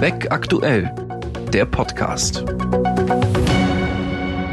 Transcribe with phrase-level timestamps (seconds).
[0.00, 0.94] Weg aktuell,
[1.52, 2.44] der Podcast.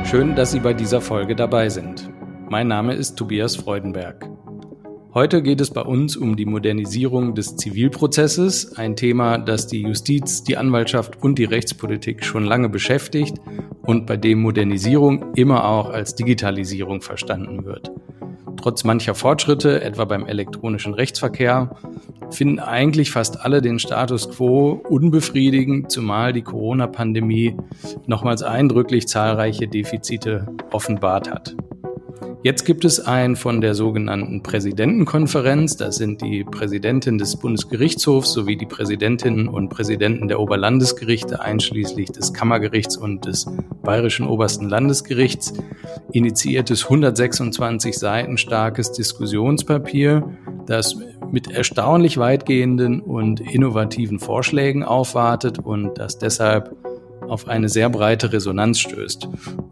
[0.06, 2.10] Schön, dass Sie bei dieser Folge dabei sind.
[2.50, 4.28] Mein Name ist Tobias Freudenberg.
[5.14, 10.44] Heute geht es bei uns um die Modernisierung des Zivilprozesses, ein Thema, das die Justiz,
[10.44, 13.38] die Anwaltschaft und die Rechtspolitik schon lange beschäftigt
[13.84, 17.92] und bei dem Modernisierung immer auch als Digitalisierung verstanden wird.
[18.58, 21.78] Trotz mancher Fortschritte, etwa beim elektronischen Rechtsverkehr,
[22.32, 27.56] finden eigentlich fast alle den Status quo unbefriedigend, zumal die Corona-Pandemie
[28.08, 31.56] nochmals eindrücklich zahlreiche Defizite offenbart hat.
[32.46, 35.78] Jetzt gibt es ein von der sogenannten Präsidentenkonferenz.
[35.78, 42.34] Das sind die Präsidentin des Bundesgerichtshofs sowie die Präsidentinnen und Präsidenten der Oberlandesgerichte einschließlich des
[42.34, 43.48] Kammergerichts und des
[43.82, 45.54] Bayerischen Obersten Landesgerichts.
[46.12, 50.30] Initiiertes 126 Seiten starkes Diskussionspapier,
[50.68, 51.00] das
[51.32, 56.76] mit erstaunlich weitgehenden und innovativen Vorschlägen aufwartet und das deshalb
[57.28, 59.28] auf eine sehr breite Resonanz stößt.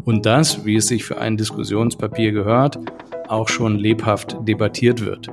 [0.05, 2.79] Und das, wie es sich für ein Diskussionspapier gehört,
[3.27, 5.29] auch schon lebhaft debattiert wird.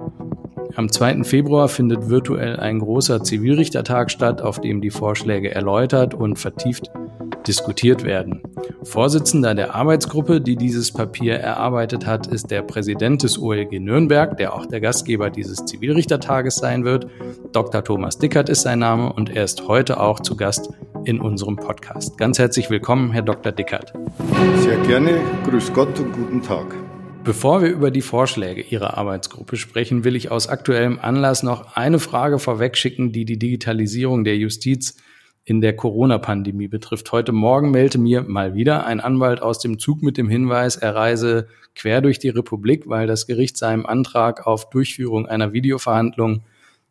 [0.76, 1.24] Am 2.
[1.24, 6.90] Februar findet virtuell ein großer Zivilrichtertag statt, auf dem die Vorschläge erläutert und vertieft
[7.50, 8.42] diskutiert werden.
[8.84, 14.54] Vorsitzender der Arbeitsgruppe, die dieses Papier erarbeitet hat, ist der Präsident des OLG Nürnberg, der
[14.54, 17.08] auch der Gastgeber dieses Zivilrichtertages sein wird.
[17.50, 17.82] Dr.
[17.82, 20.70] Thomas Dickert ist sein Name und er ist heute auch zu Gast
[21.04, 22.16] in unserem Podcast.
[22.18, 23.50] Ganz herzlich willkommen, Herr Dr.
[23.50, 23.94] Dickert.
[24.58, 25.20] Sehr gerne.
[25.44, 26.72] Grüß Gott und guten Tag.
[27.24, 31.98] Bevor wir über die Vorschläge Ihrer Arbeitsgruppe sprechen, will ich aus aktuellem Anlass noch eine
[31.98, 34.94] Frage vorwegschicken, die die Digitalisierung der Justiz
[35.50, 37.10] in der Corona-Pandemie betrifft.
[37.10, 40.94] Heute Morgen meldete mir mal wieder ein Anwalt aus dem Zug mit dem Hinweis, er
[40.94, 46.44] reise quer durch die Republik, weil das Gericht seinem Antrag auf Durchführung einer Videoverhandlung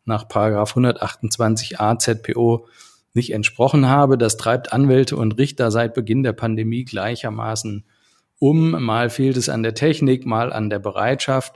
[0.04, 2.66] nach 128a ZPO
[3.14, 4.18] nicht entsprochen habe.
[4.18, 7.84] Das treibt Anwälte und Richter seit Beginn der Pandemie gleichermaßen
[8.40, 8.72] um.
[8.72, 11.54] Mal fehlt es an der Technik, mal an der Bereitschaft.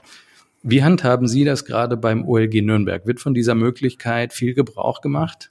[0.63, 3.05] Wie handhaben Sie das gerade beim OLG Nürnberg?
[3.05, 5.49] Wird von dieser Möglichkeit viel Gebrauch gemacht?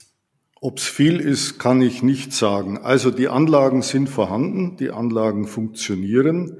[0.61, 2.77] Ob es viel ist, kann ich nicht sagen.
[2.77, 6.59] Also die Anlagen sind vorhanden, die Anlagen funktionieren.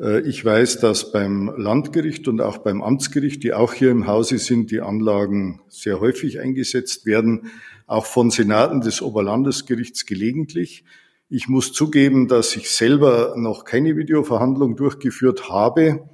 [0.00, 4.38] Äh, ich weiß, dass beim Landgericht und auch beim Amtsgericht, die auch hier im Hause
[4.38, 7.50] sind, die Anlagen sehr häufig eingesetzt werden
[7.88, 10.84] auch von Senaten des Oberlandesgerichts gelegentlich.
[11.30, 16.08] Ich muss zugeben, dass ich selber noch keine Videoverhandlung durchgeführt habe,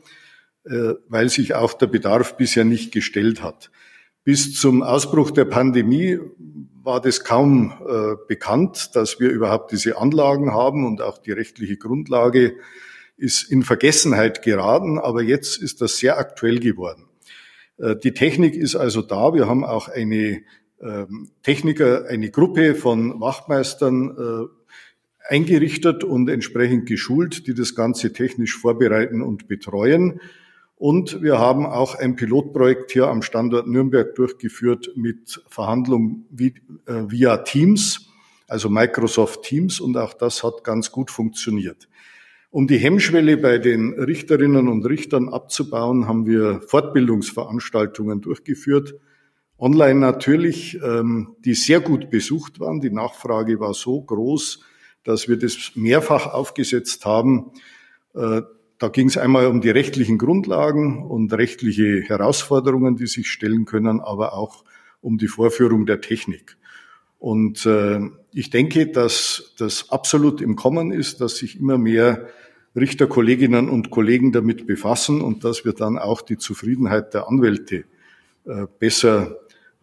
[0.64, 3.70] äh, weil sich auch der Bedarf bisher nicht gestellt hat.
[4.22, 6.20] Bis zum Ausbruch der Pandemie
[6.84, 11.78] war das kaum äh, bekannt, dass wir überhaupt diese Anlagen haben und auch die rechtliche
[11.78, 12.56] Grundlage
[13.16, 17.06] ist in Vergessenheit geraten, aber jetzt ist das sehr aktuell geworden.
[17.78, 19.32] Äh, die Technik ist also da.
[19.32, 20.42] Wir haben auch eine
[20.82, 28.58] ähm, Techniker, eine Gruppe von Wachtmeistern äh, eingerichtet und entsprechend geschult, die das Ganze technisch
[28.58, 30.20] vorbereiten und betreuen.
[30.76, 36.50] Und wir haben auch ein Pilotprojekt hier am Standort Nürnberg durchgeführt mit Verhandlungen äh,
[36.86, 38.08] via Teams,
[38.48, 41.88] also Microsoft Teams, und auch das hat ganz gut funktioniert.
[42.50, 48.94] Um die Hemmschwelle bei den Richterinnen und Richtern abzubauen, haben wir Fortbildungsveranstaltungen durchgeführt,
[49.58, 52.80] Online natürlich, ähm, die sehr gut besucht waren.
[52.80, 54.60] Die Nachfrage war so groß,
[55.04, 57.52] dass wir das mehrfach aufgesetzt haben.
[58.78, 64.00] Da ging es einmal um die rechtlichen Grundlagen und rechtliche Herausforderungen, die sich stellen können,
[64.00, 64.64] aber auch
[65.00, 66.56] um die Vorführung der Technik.
[67.18, 68.00] Und äh,
[68.32, 72.28] ich denke, dass das absolut im Kommen ist, dass sich immer mehr
[72.76, 77.84] Richterkolleginnen und Kollegen damit befassen und dass wir dann auch die Zufriedenheit der Anwälte
[78.44, 79.36] äh, besser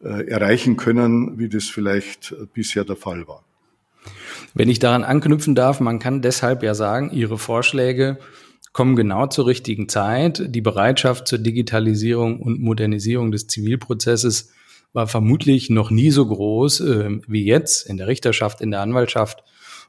[0.04, 3.44] äh, erreichen können, wie das vielleicht äh, bisher der Fall war.
[4.54, 8.18] Wenn ich daran anknüpfen darf, man kann deshalb ja sagen, Ihre Vorschläge
[8.74, 10.44] kommen genau zur richtigen Zeit.
[10.56, 14.52] Die Bereitschaft zur Digitalisierung und Modernisierung des Zivilprozesses
[14.94, 19.44] war vermutlich noch nie so groß äh, wie jetzt in der Richterschaft, in der Anwaltschaft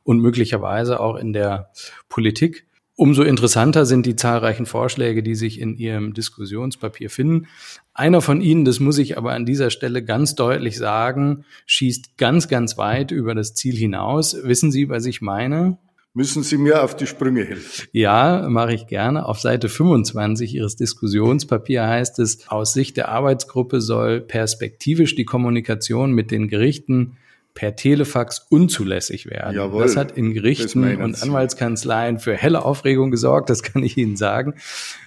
[0.04, 1.70] und möglicherweise auch in der
[2.08, 2.66] Politik.
[2.94, 7.48] Umso interessanter sind die zahlreichen Vorschläge, die sich in Ihrem Diskussionspapier finden.
[7.94, 12.48] Einer von ihnen, das muss ich aber an dieser Stelle ganz deutlich sagen, schießt ganz,
[12.48, 14.36] ganz weit über das Ziel hinaus.
[14.44, 15.78] Wissen Sie, was ich meine?
[16.14, 17.88] Müssen Sie mir auf die Sprünge helfen?
[17.92, 19.26] Ja, mache ich gerne.
[19.26, 26.12] Auf Seite 25 Ihres Diskussionspapiers heißt es, aus Sicht der Arbeitsgruppe soll perspektivisch die Kommunikation
[26.12, 27.16] mit den Gerichten
[27.54, 29.56] per Telefax unzulässig werden.
[29.56, 34.16] Jawohl, das hat in Gerichten und Anwaltskanzleien für helle Aufregung gesorgt, das kann ich Ihnen
[34.16, 34.54] sagen.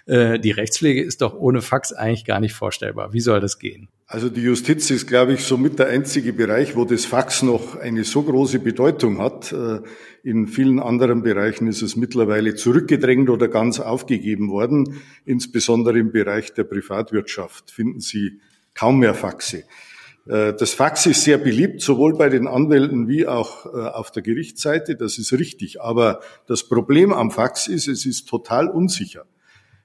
[0.06, 3.14] Äh, die Rechtspflege ist doch ohne Fax eigentlich gar nicht vorstellbar.
[3.14, 3.90] Wie soll das gehen?
[4.08, 8.04] Also die Justiz ist, glaube ich, somit der einzige Bereich, wo das Fax noch eine
[8.04, 9.52] so große Bedeutung hat.
[9.52, 9.80] Äh,
[10.26, 15.02] in vielen anderen Bereichen ist es mittlerweile zurückgedrängt oder ganz aufgegeben worden.
[15.24, 18.40] Insbesondere im Bereich der Privatwirtschaft finden Sie
[18.74, 19.66] kaum mehr Faxe.
[20.26, 24.24] Äh, das Fax ist sehr beliebt, sowohl bei den Anwälten wie auch äh, auf der
[24.24, 24.96] Gerichtsseite.
[24.96, 25.80] Das ist richtig.
[25.80, 29.28] Aber das Problem am Fax ist, es ist total unsicher.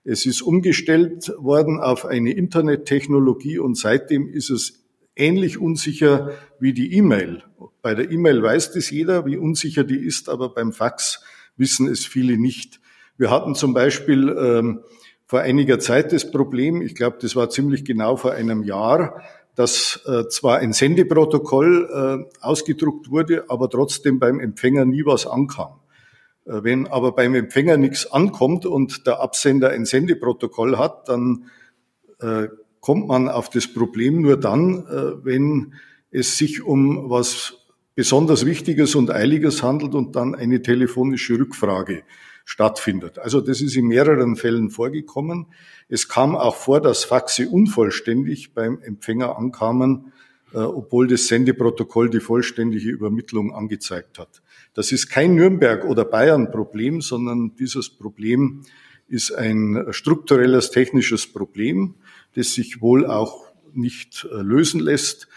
[0.04, 4.80] Es ist umgestellt worden auf eine Internettechnologie und seitdem ist es
[5.16, 7.42] ähnlich unsicher wie die E-Mail.
[7.82, 11.22] Bei der E-Mail weiß das jeder, wie unsicher die ist, aber beim Fax
[11.56, 12.80] wissen es viele nicht.
[13.16, 14.80] Wir hatten zum Beispiel ähm,
[15.26, 19.22] vor einiger Zeit das Problem, ich glaube, das war ziemlich genau vor einem Jahr,
[19.54, 25.80] dass äh, zwar ein Sendeprotokoll äh, ausgedruckt wurde, aber trotzdem beim Empfänger nie was ankam.
[26.46, 31.50] Äh, wenn aber beim Empfänger nichts ankommt und der Absender ein Sendeprotokoll hat, dann
[32.20, 32.48] äh,
[32.80, 35.74] kommt man auf das Problem nur dann, äh, wenn
[36.10, 37.56] es sich um was
[37.94, 42.02] besonders Wichtiges und Eiliges handelt und dann eine telefonische Rückfrage
[42.44, 43.18] stattfindet.
[43.18, 45.46] Also das ist in mehreren Fällen vorgekommen.
[45.88, 50.12] Es kam auch vor, dass Faxe unvollständig beim Empfänger ankamen,
[50.52, 54.42] äh, obwohl das Sendeprotokoll die vollständige Übermittlung angezeigt hat.
[54.74, 58.62] Das ist kein Nürnberg- oder Bayern-Problem, sondern dieses Problem
[59.08, 61.96] ist ein strukturelles technisches Problem,
[62.34, 65.28] das sich wohl auch nicht äh, lösen lässt.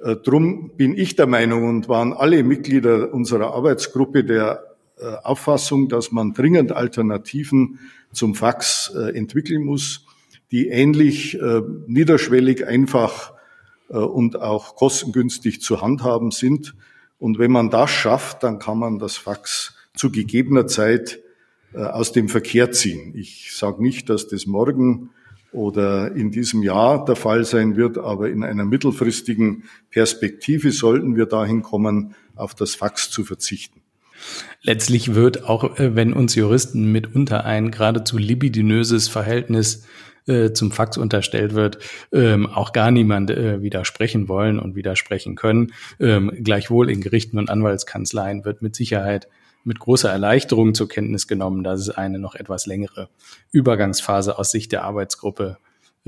[0.00, 4.64] Äh, drum bin ich der Meinung und waren alle Mitglieder unserer Arbeitsgruppe der
[4.98, 7.78] äh, Auffassung, dass man dringend Alternativen
[8.12, 10.06] zum Fax entwickeln muss,
[10.50, 13.34] die ähnlich äh, niederschwellig, einfach
[13.88, 16.74] und auch kostengünstig zu handhaben sind.
[17.18, 21.20] Und wenn man das schafft, dann kann man das Fax zu gegebener Zeit
[21.72, 23.14] aus dem Verkehr ziehen.
[23.16, 25.08] Ich sage nicht, dass das morgen
[25.58, 31.26] oder in diesem Jahr der Fall sein wird, aber in einer mittelfristigen Perspektive sollten wir
[31.26, 33.82] dahin kommen, auf das Fax zu verzichten.
[34.62, 39.84] Letztlich wird auch, äh, wenn uns Juristen mitunter ein geradezu libidinöses Verhältnis
[40.26, 41.78] äh, zum Fax unterstellt wird,
[42.12, 45.72] ähm, auch gar niemand äh, widersprechen wollen und widersprechen können.
[45.98, 49.28] Ähm, gleichwohl in Gerichten und Anwaltskanzleien wird mit Sicherheit
[49.64, 53.08] mit großer Erleichterung zur Kenntnis genommen, dass es eine noch etwas längere
[53.50, 55.58] Übergangsphase aus Sicht der Arbeitsgruppe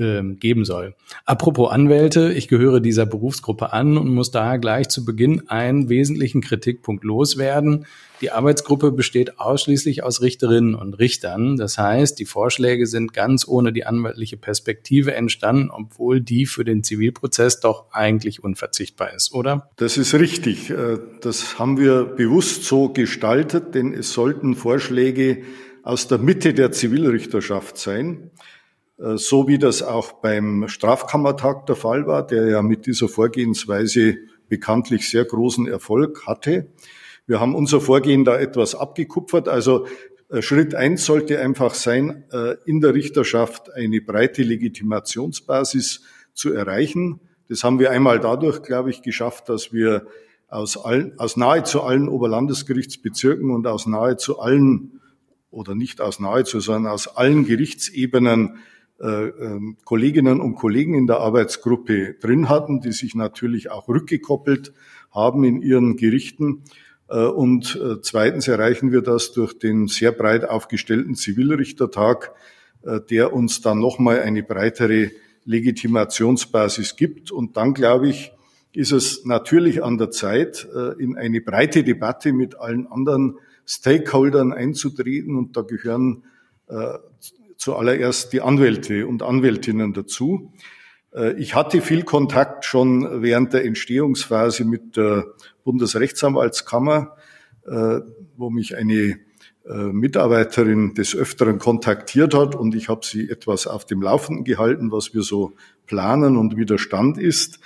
[0.01, 0.95] ähm, geben soll.
[1.25, 6.41] Apropos Anwälte, ich gehöre dieser Berufsgruppe an und muss daher gleich zu Beginn einen wesentlichen
[6.41, 7.85] Kritikpunkt loswerden.
[8.21, 11.57] Die Arbeitsgruppe besteht ausschließlich aus Richterinnen und Richtern.
[11.57, 16.83] Das heißt, die Vorschläge sind ganz ohne die anwaltliche Perspektive entstanden, obwohl die für den
[16.83, 19.71] Zivilprozess doch eigentlich unverzichtbar ist, oder?
[19.77, 20.69] Das ist richtig.
[20.69, 25.43] Äh, das haben wir bewusst so gestaltet, denn es sollten Vorschläge
[25.83, 28.31] aus der Mitte der Zivilrichterschaft sein.
[29.01, 34.17] Äh, so wie das auch beim Strafkammertag der Fall war, der ja mit dieser Vorgehensweise
[34.47, 36.67] bekanntlich sehr großen Erfolg hatte.
[37.25, 39.47] Wir haben unser Vorgehen da etwas abgekupfert.
[39.47, 39.87] Also
[40.29, 46.01] äh, Schritt eins sollte einfach sein, äh, in der Richterschaft eine breite Legitimationsbasis
[46.33, 47.19] zu erreichen.
[47.49, 50.07] Das haben wir einmal dadurch, glaube ich, geschafft, dass wir
[50.47, 54.99] aus, allen, aus nahezu allen Oberlandesgerichtsbezirken und aus nahezu allen,
[55.49, 58.59] oder nicht aus nahezu, sondern aus allen Gerichtsebenen
[59.83, 64.73] Kolleginnen und Kollegen in der Arbeitsgruppe drin hatten, die sich natürlich auch rückgekoppelt
[65.11, 66.63] haben in ihren Gerichten.
[67.11, 72.33] Äh, und äh, zweitens erreichen wir das durch den sehr breit aufgestellten Zivilrichtertag,
[73.11, 75.11] der uns dann nochmal eine breitere
[75.45, 77.31] Legitimationsbasis gibt.
[77.31, 78.31] Und dann, glaube ich,
[78.73, 80.67] ist es natürlich an der Zeit,
[80.97, 85.35] in eine breite Debatte mit allen anderen Stakeholdern einzutreten.
[85.35, 86.23] Und da gehören
[87.61, 90.51] zuallererst die Anwälte und Anwältinnen dazu.
[91.13, 95.27] Äh, ich hatte viel Kontakt schon während der Entstehungsphase mit der
[95.63, 97.15] Bundesrechtsanwaltskammer,
[97.67, 97.99] äh,
[98.35, 99.19] wo mich eine
[99.63, 104.91] äh, Mitarbeiterin des Öfteren kontaktiert hat und ich habe sie etwas auf dem Laufenden gehalten,
[104.91, 105.53] was wir so
[105.85, 107.59] planen und wie der Stand ist.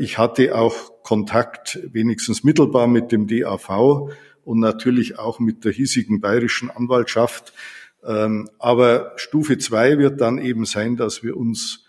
[0.00, 4.10] Ich hatte auch Kontakt wenigstens mittelbar mit dem DAV
[4.44, 7.54] und natürlich auch mit der hiesigen bayerischen Anwaltschaft,
[8.04, 11.86] aber Stufe zwei wird dann eben sein, dass wir uns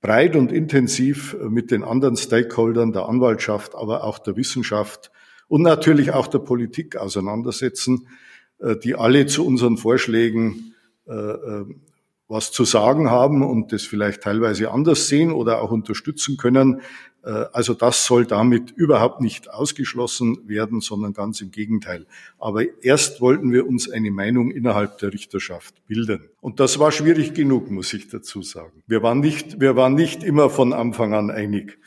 [0.00, 5.10] breit und intensiv mit den anderen Stakeholdern der Anwaltschaft, aber auch der Wissenschaft
[5.48, 8.08] und natürlich auch der Politik auseinandersetzen,
[8.58, 10.74] äh, die alle zu unseren Vorschlägen
[11.06, 11.66] äh, äh,
[12.28, 16.80] was zu sagen haben und das vielleicht teilweise anders sehen oder auch unterstützen können.
[17.26, 22.06] Äh, also das soll damit überhaupt nicht ausgeschlossen werden, sondern ganz im Gegenteil.
[22.38, 26.28] Aber erst wollten wir uns eine Meinung innerhalb der Richterschaft bilden.
[26.40, 28.82] Und das war schwierig genug, muss ich dazu sagen.
[28.86, 31.78] Wir waren nicht, wir waren nicht immer von Anfang an einig.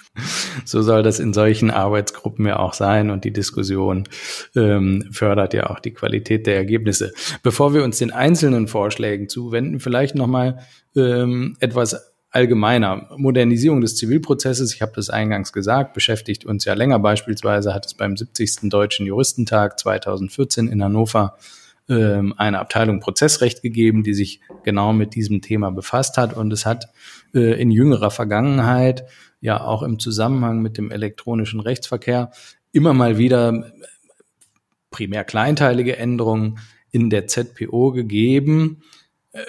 [0.65, 4.03] So soll das in solchen Arbeitsgruppen ja auch sein und die Diskussion
[4.55, 7.13] ähm, fördert ja auch die Qualität der Ergebnisse.
[7.41, 10.59] Bevor wir uns den einzelnen Vorschlägen zuwenden, vielleicht nochmal
[10.95, 13.09] ähm, etwas allgemeiner.
[13.17, 16.99] Modernisierung des Zivilprozesses, ich habe das eingangs gesagt, beschäftigt uns ja länger.
[16.99, 18.69] Beispielsweise hat es beim 70.
[18.69, 21.37] Deutschen Juristentag 2014 in Hannover
[21.89, 26.35] ähm, eine Abteilung Prozessrecht gegeben, die sich genau mit diesem Thema befasst hat.
[26.35, 26.89] Und es hat
[27.33, 29.05] äh, in jüngerer Vergangenheit,
[29.41, 32.31] ja auch im Zusammenhang mit dem elektronischen Rechtsverkehr,
[32.71, 33.71] immer mal wieder
[34.91, 36.59] primär kleinteilige Änderungen
[36.91, 38.83] in der ZPO gegeben.
[39.31, 39.41] Äh,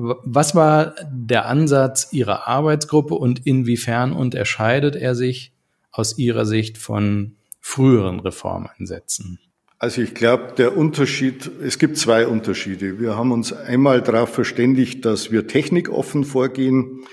[0.00, 5.52] was war der Ansatz Ihrer Arbeitsgruppe und inwiefern unterscheidet er sich
[5.90, 9.38] aus Ihrer Sicht von früheren Reformansätzen?
[9.80, 12.98] Also ich glaube, der Unterschied, es gibt zwei Unterschiede.
[12.98, 17.04] Wir haben uns einmal darauf verständigt, dass wir technikoffen vorgehen,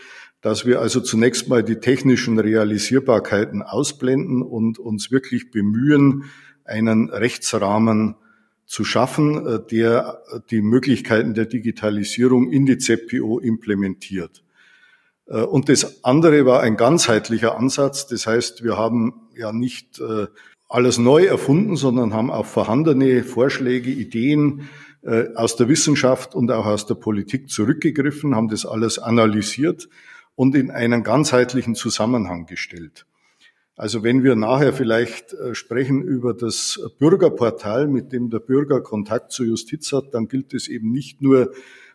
[0.42, 6.26] dass wir also zunächst mal die technischen Realisierbarkeiten ausblenden und uns wirklich bemühen,
[6.64, 8.16] einen Rechtsrahmen
[8.66, 14.44] zu schaffen, äh, der die Möglichkeiten der Digitalisierung in die ZPO implementiert.
[15.28, 18.08] Äh, und das andere war ein ganzheitlicher Ansatz.
[18.08, 20.28] Das heißt, wir haben ja nicht äh,
[20.68, 24.70] alles neu erfunden, sondern haben auf vorhandene Vorschläge, Ideen
[25.36, 29.88] aus der Wissenschaft und auch aus der Politik zurückgegriffen, haben das alles analysiert
[30.34, 33.06] und in einen ganzheitlichen Zusammenhang gestellt.
[33.78, 39.34] Also wenn wir nachher vielleicht äh, sprechen über das Bürgerportal, mit dem der Bürger Kontakt
[39.34, 41.52] zur Justiz hat, dann gilt es eben nicht nur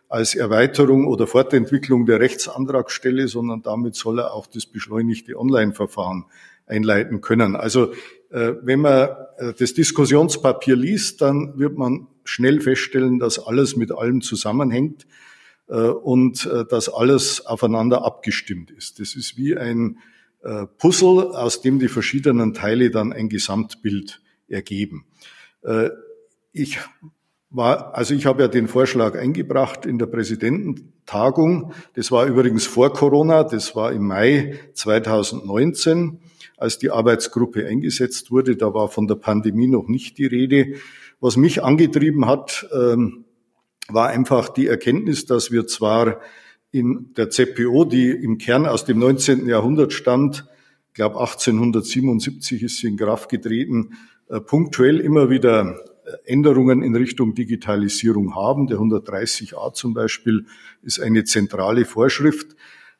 [0.07, 6.25] als Erweiterung oder Fortentwicklung der Rechtsantragsstelle, sondern damit soll er auch das beschleunigte Online-Verfahren
[6.67, 7.55] einleiten können.
[7.55, 7.93] Also
[8.29, 13.91] äh, wenn man äh, das Diskussionspapier liest, dann wird man schnell feststellen, dass alles mit
[13.91, 15.07] allem zusammenhängt
[15.67, 18.99] und dass alles aufeinander abgestimmt ist.
[18.99, 19.99] Das ist wie ein
[20.77, 25.05] Puzzle, aus dem die verschiedenen Teile dann ein Gesamtbild ergeben.
[25.63, 25.89] Äh,
[26.51, 26.79] ich
[27.49, 31.73] war, also ich habe ja den Vorschlag eingebracht in der Präsidententagung.
[31.95, 36.19] Das war übrigens vor Corona, das war im Mai 2019,
[36.57, 38.55] als die Arbeitsgruppe eingesetzt wurde.
[38.55, 40.75] Da war von der Pandemie noch nicht die Rede.
[41.19, 43.25] Was mich angetrieben hat, ähm,
[43.89, 46.21] war einfach die Erkenntnis, dass wir zwar
[46.71, 49.47] in der ZPO, die im Kern aus dem 19.
[49.47, 50.45] Jahrhundert stammt,
[50.89, 53.97] ich glaube 1877 ist sie in Kraft getreten,
[54.29, 58.67] äh, punktuell immer wieder äh, Änderungen in Richtung Digitalisierung haben.
[58.67, 60.45] Der 130a zum Beispiel
[60.81, 62.55] ist eine zentrale Vorschrift,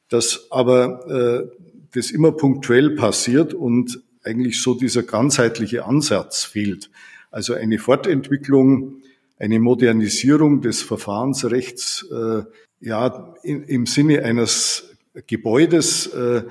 [0.09, 6.89] dass aber äh, das immer punktuell passiert und eigentlich so dieser ganzheitliche Ansatz fehlt.
[7.31, 9.01] Also eine Fortentwicklung,
[9.37, 12.43] eine Modernisierung des Verfahrensrechts, äh,
[12.81, 14.95] ja, in, im Sinne eines
[15.27, 16.43] Gebäudes, äh,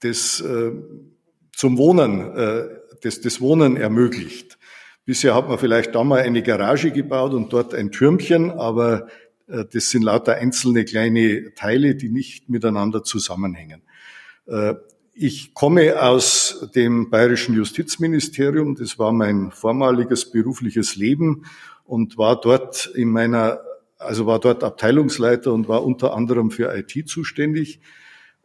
[0.00, 0.72] das äh,
[1.52, 2.68] zum Wohnen, äh,
[3.02, 4.58] das, das Wohnen ermöglicht.
[5.04, 9.06] Bisher hat man vielleicht da mal eine Garage gebaut und dort ein Türmchen, aber
[9.48, 13.82] äh, das sind lauter einzelne kleine Teile, die nicht miteinander zusammenhängen.
[14.46, 14.74] Äh,
[15.12, 21.44] ich komme aus dem bayerischen Justizministerium, das war mein vormaliges berufliches Leben
[21.84, 23.60] und war dort in meiner
[23.98, 27.80] also war dort Abteilungsleiter und war unter anderem für IT zuständig.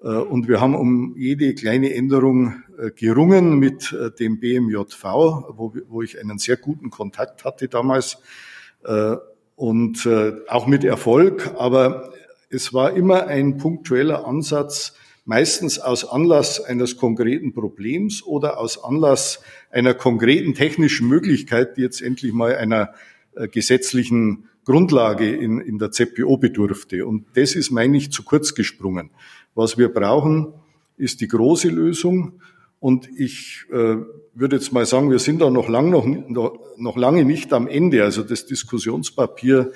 [0.02, 5.74] Äh, und wir haben um jede kleine Änderung äh, gerungen mit äh, dem BMJV, wo,
[5.88, 8.18] wo ich einen sehr guten Kontakt hatte damals
[9.58, 10.08] und
[10.48, 11.54] auch mit Erfolg.
[11.58, 12.14] Aber
[12.50, 19.42] es war immer ein punktueller Ansatz, meistens aus Anlass eines konkreten Problems oder aus Anlass
[19.70, 22.94] einer konkreten technischen Möglichkeit, die jetzt endlich mal einer
[23.52, 27.08] gesetzlichen Grundlage in, in der ZPO bedurfte.
[27.08, 29.10] Und das ist, meine ich, zu kurz gesprungen.
[29.56, 30.54] Was wir brauchen,
[30.96, 32.40] ist die große Lösung.
[32.80, 33.96] Und ich äh,
[34.36, 38.04] würde jetzt mal sagen, wir sind da noch, lang, noch, noch lange nicht am Ende.
[38.04, 39.72] Also das Diskussionspapier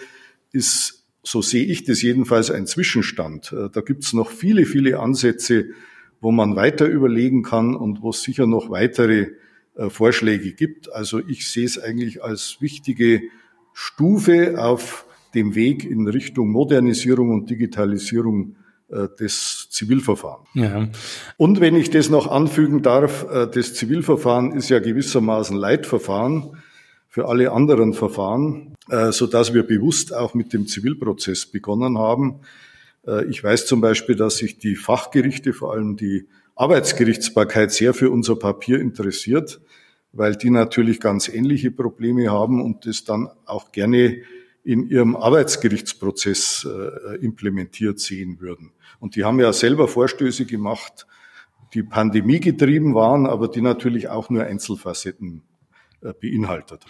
[0.51, 3.51] ist, so sehe ich das jedenfalls, ein Zwischenstand.
[3.51, 5.69] Äh, da gibt es noch viele, viele Ansätze,
[6.21, 9.31] wo man weiter überlegen kann und wo es sicher noch weitere
[9.73, 10.93] äh, Vorschläge gibt.
[10.93, 13.23] Also ich sehe es eigentlich als wichtige
[13.73, 18.55] Stufe auf dem Weg in Richtung Modernisierung und Digitalisierung
[18.93, 20.47] äh, des Zivilverfahrens.
[20.53, 20.87] Ja.
[21.37, 26.57] Und wenn ich das noch anfügen darf, äh, das Zivilverfahren ist ja gewissermaßen Leitverfahren
[27.07, 32.41] für alle anderen Verfahren, äh, so dass wir bewusst auch mit dem Zivilprozess begonnen haben.
[33.29, 36.25] Ich weiß zum Beispiel, dass sich die Fachgerichte, vor allem die
[36.55, 39.59] Arbeitsgerichtsbarkeit sehr für unser Papier interessiert,
[40.13, 44.21] weil die natürlich ganz ähnliche Probleme haben und das dann auch gerne
[44.63, 48.71] in ihrem Arbeitsgerichtsprozess äh, implementiert sehen würden.
[48.99, 51.05] Und die haben ja selber Vorstöße gemacht,
[51.73, 55.41] die Pandemie getrieben waren, aber die natürlich auch nur Einzelfacetten
[56.01, 56.85] äh, beinhaltet.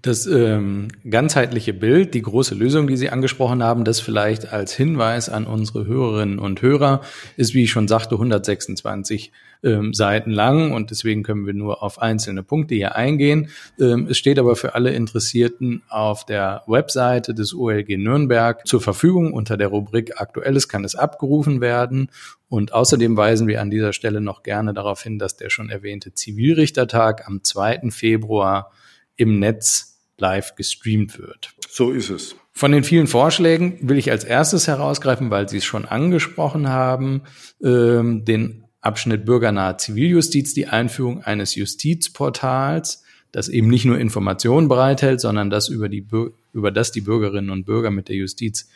[0.00, 5.28] Das ähm, ganzheitliche Bild, die große Lösung, die Sie angesprochen haben, das vielleicht als Hinweis
[5.28, 7.02] an unsere Hörerinnen und Hörer,
[7.36, 12.00] ist, wie ich schon sagte, 126 ähm, Seiten lang und deswegen können wir nur auf
[12.00, 13.48] einzelne Punkte hier eingehen.
[13.80, 19.32] Ähm, es steht aber für alle Interessierten auf der Webseite des OLG Nürnberg zur Verfügung.
[19.32, 22.10] Unter der Rubrik Aktuelles kann es abgerufen werden.
[22.48, 26.12] Und außerdem weisen wir an dieser Stelle noch gerne darauf hin, dass der schon erwähnte
[26.12, 27.90] Zivilrichtertag am 2.
[27.90, 28.72] Februar
[29.16, 31.54] im Netz live gestreamt wird.
[31.68, 32.36] So ist es.
[32.52, 37.22] Von den vielen Vorschlägen will ich als erstes herausgreifen, weil Sie es schon angesprochen haben,
[37.62, 45.20] ähm, den Abschnitt bürgernahe Ziviljustiz, die Einführung eines Justizportals, das eben nicht nur Informationen bereithält,
[45.20, 46.06] sondern das über, die,
[46.52, 48.68] über das die Bürgerinnen und Bürger mit der Justiz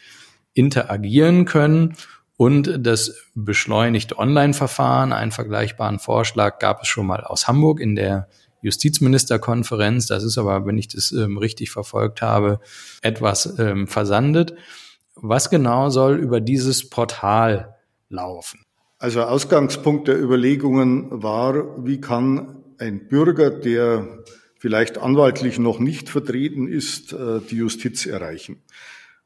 [0.54, 1.96] interagieren können.
[2.38, 8.28] Und das beschleunigte Online-Verfahren, einen vergleichbaren Vorschlag gab es schon mal aus Hamburg in der
[8.62, 10.06] Justizministerkonferenz.
[10.06, 12.60] Das ist aber, wenn ich das ähm, richtig verfolgt habe,
[13.02, 14.54] etwas ähm, versandet.
[15.14, 17.74] Was genau soll über dieses Portal
[18.08, 18.65] laufen?
[18.98, 24.24] Also Ausgangspunkt der Überlegungen war, wie kann ein Bürger, der
[24.58, 28.62] vielleicht anwaltlich noch nicht vertreten ist, äh, die Justiz erreichen.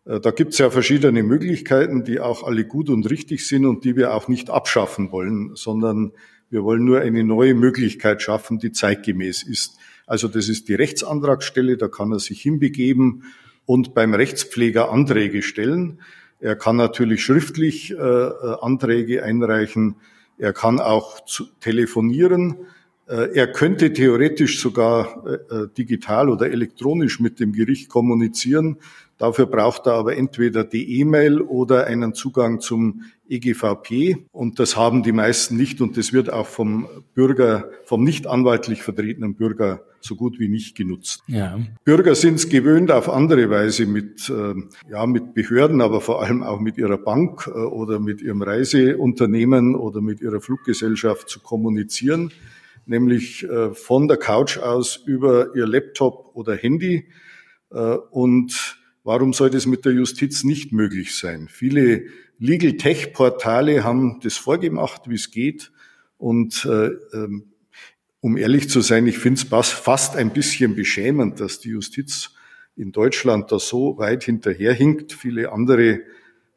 [0.05, 3.85] Äh, da gibt es ja verschiedene Möglichkeiten, die auch alle gut und richtig sind und
[3.85, 6.13] die wir auch nicht abschaffen wollen, sondern
[6.51, 9.77] wir wollen nur eine neue Möglichkeit schaffen, die zeitgemäß ist.
[10.05, 13.23] Also das ist die Rechtsantragsstelle, da kann er sich hinbegeben
[13.67, 16.01] und beim Rechtspfleger Anträge stellen.
[16.41, 19.97] Er kann natürlich schriftlich äh, äh Anträge einreichen.
[20.39, 22.57] Er kann auch zu, telefonieren.
[23.07, 28.79] Äh, er könnte theoretisch sogar äh, äh, digital oder elektronisch mit dem Gericht kommunizieren.
[29.21, 34.17] Dafür braucht er aber entweder die E-Mail oder einen Zugang zum EGVP.
[34.33, 35.83] Und das haben die meisten nicht.
[35.83, 40.75] Und das wird auch vom Bürger, vom nicht anwaltlich vertretenen Bürger so gut wie nicht
[40.75, 41.23] genutzt.
[41.27, 41.61] Ja.
[41.85, 44.55] Bürger sind es gewöhnt, auf andere Weise mit, äh,
[44.91, 49.75] ja, mit Behörden, aber vor allem auch mit ihrer Bank äh, oder mit ihrem Reiseunternehmen
[49.75, 52.33] oder mit ihrer Fluggesellschaft zu kommunizieren,
[52.87, 57.07] nämlich äh, von der Couch aus über ihr Laptop oder Handy.
[58.11, 61.49] Und Warum soll das mit der Justiz nicht möglich sein?
[61.49, 62.05] Viele
[62.39, 65.73] Legal Tech Portale haben das vorgemacht, wie es geht.
[66.19, 67.45] Und äh, ähm,
[68.21, 72.35] um ehrlich zu sein, ich finde es fast ein bisschen beschämend, dass die Justiz
[72.77, 75.13] in Deutschland da so weit hinterherhinkt.
[75.15, 76.01] Viele andere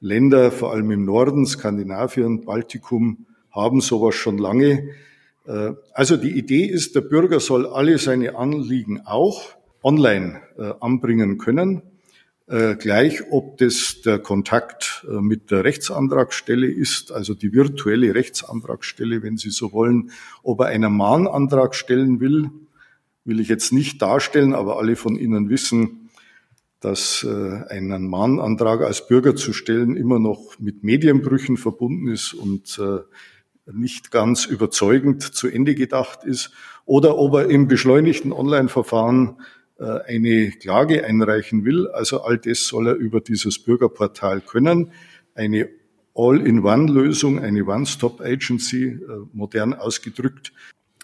[0.01, 4.89] Länder, vor allem im Norden, Skandinavien, Baltikum, haben sowas schon lange.
[5.45, 11.37] Äh, also die Idee ist, der Bürger soll alle seine Anliegen auch online äh, anbringen
[11.37, 11.81] können.
[12.45, 19.23] Äh, gleich ob das der Kontakt äh, mit der Rechtsantragsstelle ist, also die virtuelle Rechtsantragsstelle,
[19.23, 22.49] wenn Sie so wollen, ob er einen Mahnantrag stellen will,
[23.23, 26.09] will ich jetzt nicht darstellen, aber alle von Ihnen wissen,
[26.81, 32.77] dass äh, einen Mahnantrag als Bürger zu stellen immer noch mit Medienbrüchen verbunden ist und
[33.71, 36.51] nicht ganz überzeugend zu Ende gedacht ist,
[36.83, 39.37] oder ob er im beschleunigten Online-Verfahren
[39.83, 41.87] eine Klage einreichen will.
[41.87, 44.91] Also all das soll er über dieses Bürgerportal können.
[45.35, 45.69] Eine
[46.15, 48.99] All-in-One-Lösung, eine One-Stop-Agency, äh,
[49.33, 50.53] modern ausgedrückt.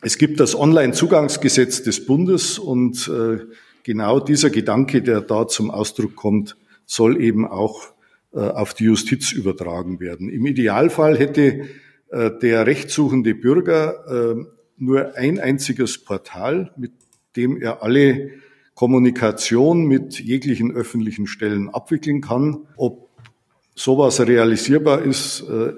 [0.02, 3.40] Es gibt das Online-Zugangsgesetz des Bundes und äh,
[3.84, 7.94] genau dieser Gedanke, der da zum Ausdruck kommt, soll eben auch
[8.32, 10.30] auf die Justiz übertragen werden.
[10.30, 11.68] Im Idealfall hätte
[12.12, 14.46] der rechtssuchende Bürger
[14.78, 16.92] nur ein einziges Portal, mit
[17.36, 18.30] dem er alle
[18.80, 22.66] Kommunikation mit jeglichen öffentlichen Stellen abwickeln kann.
[22.78, 23.10] Ob
[23.76, 25.74] sowas realisierbar ist, äh,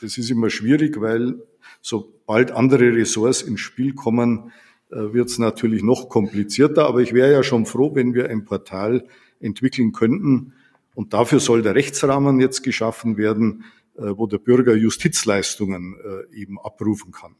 [0.00, 1.42] das ist immer schwierig, weil
[1.82, 4.52] sobald andere Ressorts ins Spiel kommen,
[4.92, 6.86] äh, wird es natürlich noch komplizierter.
[6.86, 9.08] Aber ich wäre ja schon froh, wenn wir ein Portal
[9.40, 10.52] entwickeln könnten.
[10.94, 13.64] Und dafür soll der Rechtsrahmen jetzt geschaffen werden,
[13.96, 15.96] äh, wo der Bürger Justizleistungen
[16.32, 17.34] eben abrufen kann.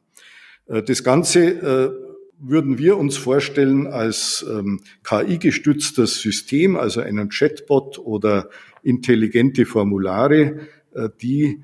[0.67, 2.10] Das Ganze
[2.41, 8.49] würden wir uns vorstellen als ähm, KI-gestütztes System, also einen Chatbot oder
[8.83, 10.61] intelligente Formulare,
[10.95, 11.63] äh, die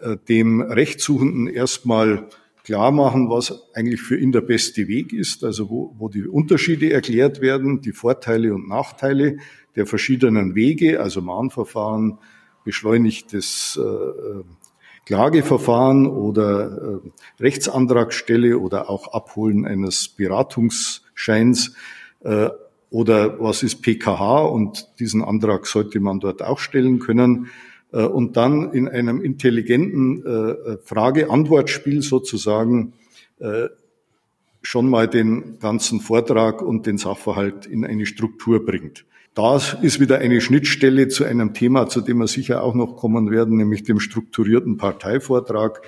[0.00, 2.28] äh, dem Rechtssuchenden erstmal
[2.62, 6.92] klar machen, was eigentlich für ihn der beste Weg ist, also wo, wo die Unterschiede
[6.92, 9.38] erklärt werden, die Vorteile und Nachteile
[9.74, 12.18] der verschiedenen Wege, also Mahnverfahren,
[12.64, 14.42] beschleunigtes äh,
[15.08, 21.72] Klageverfahren oder äh, Rechtsantragsstelle oder auch Abholen eines Beratungsscheins
[22.24, 22.50] äh,
[22.90, 27.48] oder was ist PKH und diesen Antrag sollte man dort auch stellen können
[27.90, 32.92] äh, und dann in einem intelligenten äh, Frage-Antwort-Spiel sozusagen
[33.38, 33.68] äh,
[34.60, 39.06] schon mal den ganzen Vortrag und den Sachverhalt in eine Struktur bringt.
[39.38, 43.30] Das ist wieder eine Schnittstelle zu einem Thema, zu dem wir sicher auch noch kommen
[43.30, 45.80] werden, nämlich dem strukturierten Parteivortrag,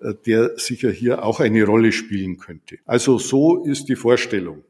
[0.00, 2.78] äh, der sicher hier auch eine Rolle spielen könnte.
[2.86, 4.64] Also so ist die Vorstellung.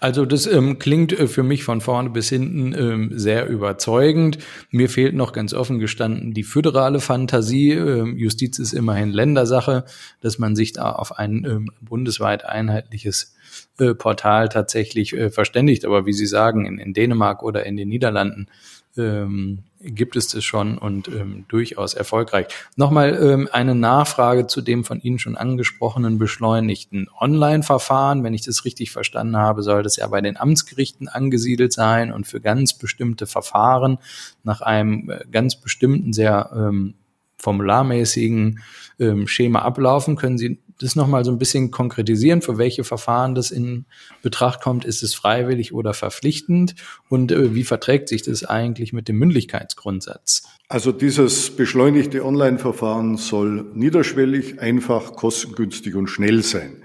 [0.00, 4.38] Also das ähm, klingt äh, für mich von vorne bis hinten ähm, sehr überzeugend.
[4.70, 7.72] Mir fehlt noch ganz offen gestanden die föderale Fantasie.
[7.72, 9.84] Ähm, Justiz ist immerhin Ländersache,
[10.22, 13.35] dass man sich da auf ein ähm, bundesweit einheitliches
[13.78, 15.84] äh, Portal tatsächlich äh, verständigt.
[15.84, 18.48] Aber wie Sie sagen, in, in Dänemark oder in den Niederlanden
[18.96, 22.46] ähm, gibt es das schon und ähm, durchaus erfolgreich.
[22.76, 28.24] Nochmal ähm, eine Nachfrage zu dem von Ihnen schon angesprochenen beschleunigten Online-Verfahren.
[28.24, 32.26] Wenn ich das richtig verstanden habe, soll das ja bei den Amtsgerichten angesiedelt sein und
[32.26, 33.98] für ganz bestimmte Verfahren
[34.42, 36.94] nach einem äh, ganz bestimmten, sehr ähm,
[37.38, 38.60] formularmäßigen
[38.98, 40.16] ähm, Schema ablaufen.
[40.16, 43.86] Können Sie das nochmal so ein bisschen konkretisieren, für welche Verfahren das in
[44.22, 44.84] Betracht kommt?
[44.84, 46.74] Ist es freiwillig oder verpflichtend?
[47.08, 50.44] Und äh, wie verträgt sich das eigentlich mit dem Mündlichkeitsgrundsatz?
[50.68, 56.82] Also dieses beschleunigte Online-Verfahren soll niederschwellig, einfach, kostengünstig und schnell sein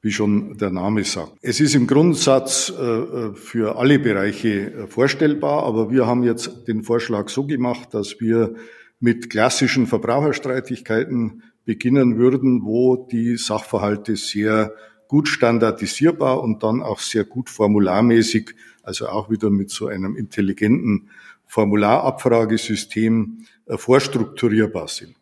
[0.00, 1.32] wie schon der Name sagt.
[1.42, 6.68] Es ist im Grundsatz äh, äh für alle Bereiche äh, vorstellbar, aber wir haben jetzt
[6.68, 8.54] den Vorschlag so gemacht, dass wir
[9.00, 14.72] mit klassischen Verbraucherstreitigkeiten beginnen würden, wo die Sachverhalte sehr
[15.06, 21.10] gut standardisierbar und dann auch sehr gut formularmäßig, also auch wieder mit so einem intelligenten
[21.44, 25.14] Formularabfragesystem äh, vorstrukturierbar sind.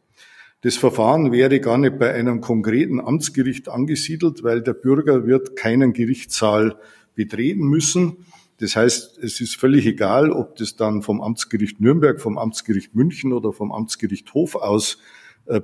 [0.61, 5.95] Das Verfahren wäre gar nicht bei einem konkreten Amtsgericht angesiedelt, weil der Bürger wird keinen
[5.95, 6.77] Gerichtssaal
[7.17, 8.19] betreten müssen.
[8.59, 13.33] Das heißt, es ist völlig egal, ob das dann vom Amtsgericht Nürnberg, vom Amtsgericht München
[13.33, 14.99] oder vom Amtsgericht Hof aus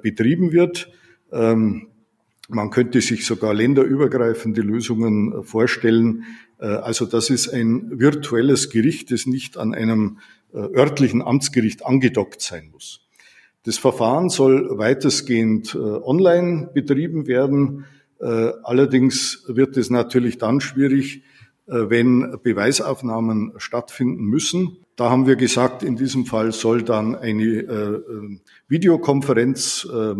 [0.03, 0.88] betrieben wird.
[1.33, 1.88] Ähm,
[2.49, 6.25] man könnte sich sogar länderübergreifende Lösungen äh, vorstellen.
[6.59, 10.18] Äh, also das ist ein virtuelles Gericht, das nicht an einem
[10.55, 13.01] örtlichen Amtsgericht angedockt sein muss.
[13.62, 17.87] Das Verfahren soll weitestgehend online betrieben werden.
[18.18, 21.23] Allerdings wird es natürlich dann schwierig,
[21.64, 24.82] wenn Beweisaufnahmen stattfinden müssen.
[24.96, 30.14] Da haben wir gesagt, in diesem Fall soll dann eine äh, äh, Videokonferenz äh,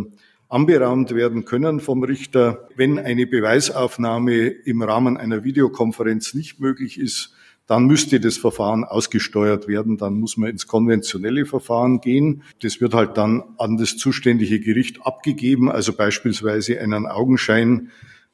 [0.49, 2.69] anberaumt werden können vom Richter.
[2.77, 7.35] Wenn eine Beweisaufnahme im Rahmen einer Videokonferenz nicht möglich ist,
[7.67, 12.43] dann müsste das Verfahren ausgesteuert werden, dann muss man ins konventionelle Verfahren gehen.
[12.61, 17.91] Das wird halt dann an das zuständige Gericht abgegeben, also beispielsweise einen Augenschein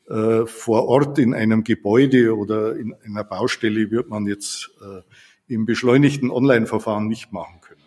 [0.09, 5.03] äh, vor Ort in einem Gebäude oder in einer Baustelle wird man jetzt äh,
[5.49, 7.81] im beschleunigten Online-Verfahren nicht machen können.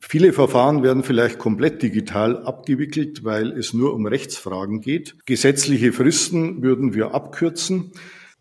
[0.00, 5.16] Viele Verfahren werden vielleicht komplett digital abgewickelt, weil es nur um Rechtsfragen geht.
[5.24, 7.92] Gesetzliche Fristen würden wir abkürzen.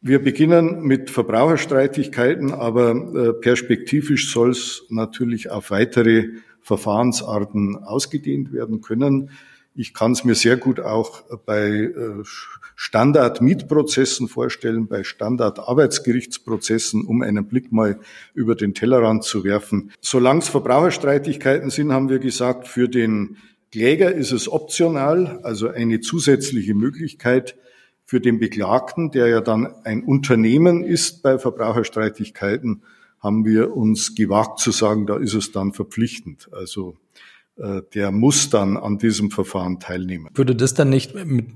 [0.01, 8.81] Wir beginnen mit Verbraucherstreitigkeiten, aber äh, perspektivisch soll es natürlich auf weitere Verfahrensarten ausgedehnt werden
[8.81, 9.29] können.
[9.75, 12.23] Ich kann es mir sehr gut auch bei äh,
[12.75, 17.99] Standard-Mietprozessen vorstellen, bei Standard-Arbeitsgerichtsprozessen, um einen Blick mal
[18.33, 19.91] über den Tellerrand zu werfen.
[20.01, 23.37] Solange es Verbraucherstreitigkeiten sind, haben wir gesagt, für den
[23.71, 27.55] Kläger ist es optional, also eine zusätzliche Möglichkeit
[28.05, 32.83] für den Beklagten, der ja dann ein Unternehmen ist bei Verbraucherstreitigkeiten,
[33.19, 36.49] haben wir uns gewagt zu sagen, da ist es dann verpflichtend.
[36.51, 36.97] Also
[37.55, 40.29] äh, der muss dann an diesem Verfahren teilnehmen.
[40.33, 41.47] Würde das dann nicht mit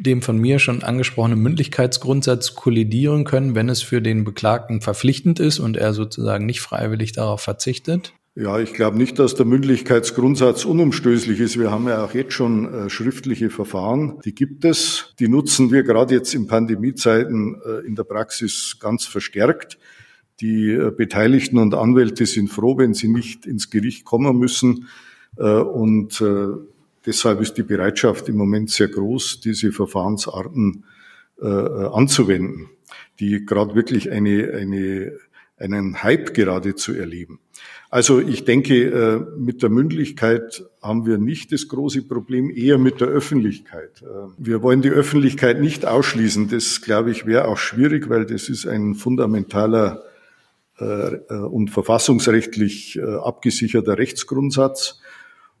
[0.00, 5.58] dem von mir schon angesprochenen Mündlichkeitsgrundsatz kollidieren können, wenn es für den Beklagten verpflichtend ist
[5.58, 8.12] und er sozusagen nicht freiwillig darauf verzichtet?
[8.40, 11.58] Ja, ich glaube nicht, dass der Mündlichkeitsgrundsatz unumstößlich ist.
[11.58, 15.12] Wir haben ja auch jetzt schon äh, schriftliche Verfahren, die gibt es.
[15.18, 19.78] Die nutzen wir gerade jetzt in Pandemiezeiten äh, in der Praxis ganz verstärkt.
[20.40, 24.86] Die äh, Beteiligten und Anwälte sind froh, wenn sie nicht ins Gericht kommen müssen
[25.36, 26.46] äh, und äh,
[27.06, 30.84] deshalb ist die Bereitschaft im Moment sehr groß, diese Verfahrensarten
[31.40, 32.68] äh, anzuwenden,
[33.20, 35.12] die gerade wirklich eine, eine,
[35.56, 37.40] einen Hype gerade zu erleben.
[37.90, 43.08] Also ich denke, mit der Mündlichkeit haben wir nicht das große Problem, eher mit der
[43.08, 44.04] Öffentlichkeit.
[44.36, 46.50] Wir wollen die Öffentlichkeit nicht ausschließen.
[46.50, 50.02] Das, glaube ich, wäre auch schwierig, weil das ist ein fundamentaler
[50.78, 55.00] und verfassungsrechtlich abgesicherter Rechtsgrundsatz.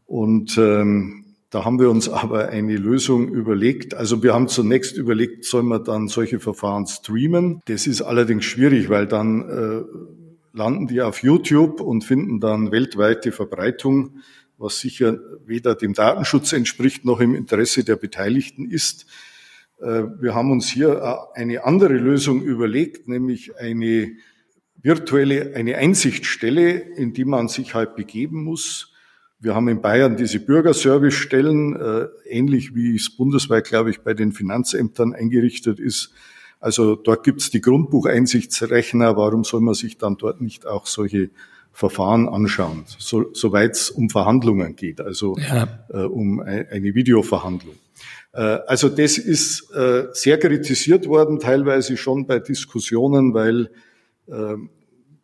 [0.06, 3.94] Und ähm, Da haben wir uns aber eine Lösung überlegt.
[3.94, 7.60] Also wir haben zunächst überlegt, sollen wir dann solche Verfahren streamen?
[7.64, 13.32] Das ist allerdings schwierig, weil dann äh, landen die auf YouTube und finden dann weltweite
[13.32, 14.20] Verbreitung,
[14.58, 19.06] was sicher weder dem Datenschutz entspricht noch im Interesse der Beteiligten ist.
[19.80, 24.12] Äh, wir haben uns hier äh, eine andere Lösung überlegt, nämlich eine
[24.82, 28.87] virtuelle, eine Einsichtsstelle, in die man sich halt begeben muss.
[29.40, 34.32] Wir haben in Bayern diese Bürgerservicestellen, äh, ähnlich wie es bundesweit, glaube ich, bei den
[34.32, 36.12] Finanzämtern eingerichtet ist.
[36.60, 39.16] Also dort gibt es die Grundbucheinsichtsrechner.
[39.16, 41.30] Warum soll man sich dann dort nicht auch solche
[41.72, 45.68] Verfahren anschauen, so, soweit es um Verhandlungen geht, also ja.
[45.90, 47.76] äh, um eine Videoverhandlung.
[48.32, 53.70] Äh, also das ist äh, sehr kritisiert worden, teilweise schon bei Diskussionen, weil
[54.26, 54.56] äh,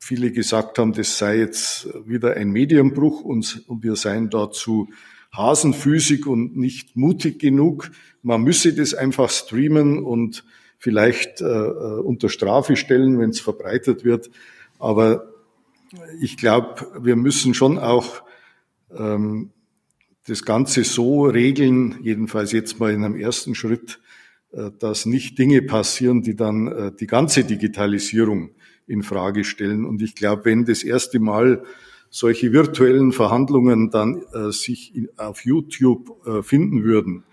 [0.05, 4.91] viele gesagt haben, das sei jetzt wieder ein Medienbruch und, und wir seien dazu
[5.35, 7.91] hasenfüßig und nicht mutig genug.
[8.23, 10.45] Man müsse das einfach streamen und
[10.77, 14.31] vielleicht äh, unter Strafe stellen, wenn es verbreitet wird.
[14.79, 15.33] Aber
[16.21, 18.23] ich glaube, wir müssen schon auch
[18.95, 19.53] ähm,
[20.27, 24.01] das Ganze so regeln, jedenfalls jetzt mal in einem ersten Schritt,
[24.53, 28.51] äh, dass nicht Dinge passieren, die dann äh, die ganze Digitalisierung
[28.87, 29.85] in Frage stellen.
[29.85, 31.65] Und ich glaube, wenn das erste Mal
[32.11, 37.25] solche virtuellen Verhandlungen dann äh, sich in, auf YouTube äh, finden würden,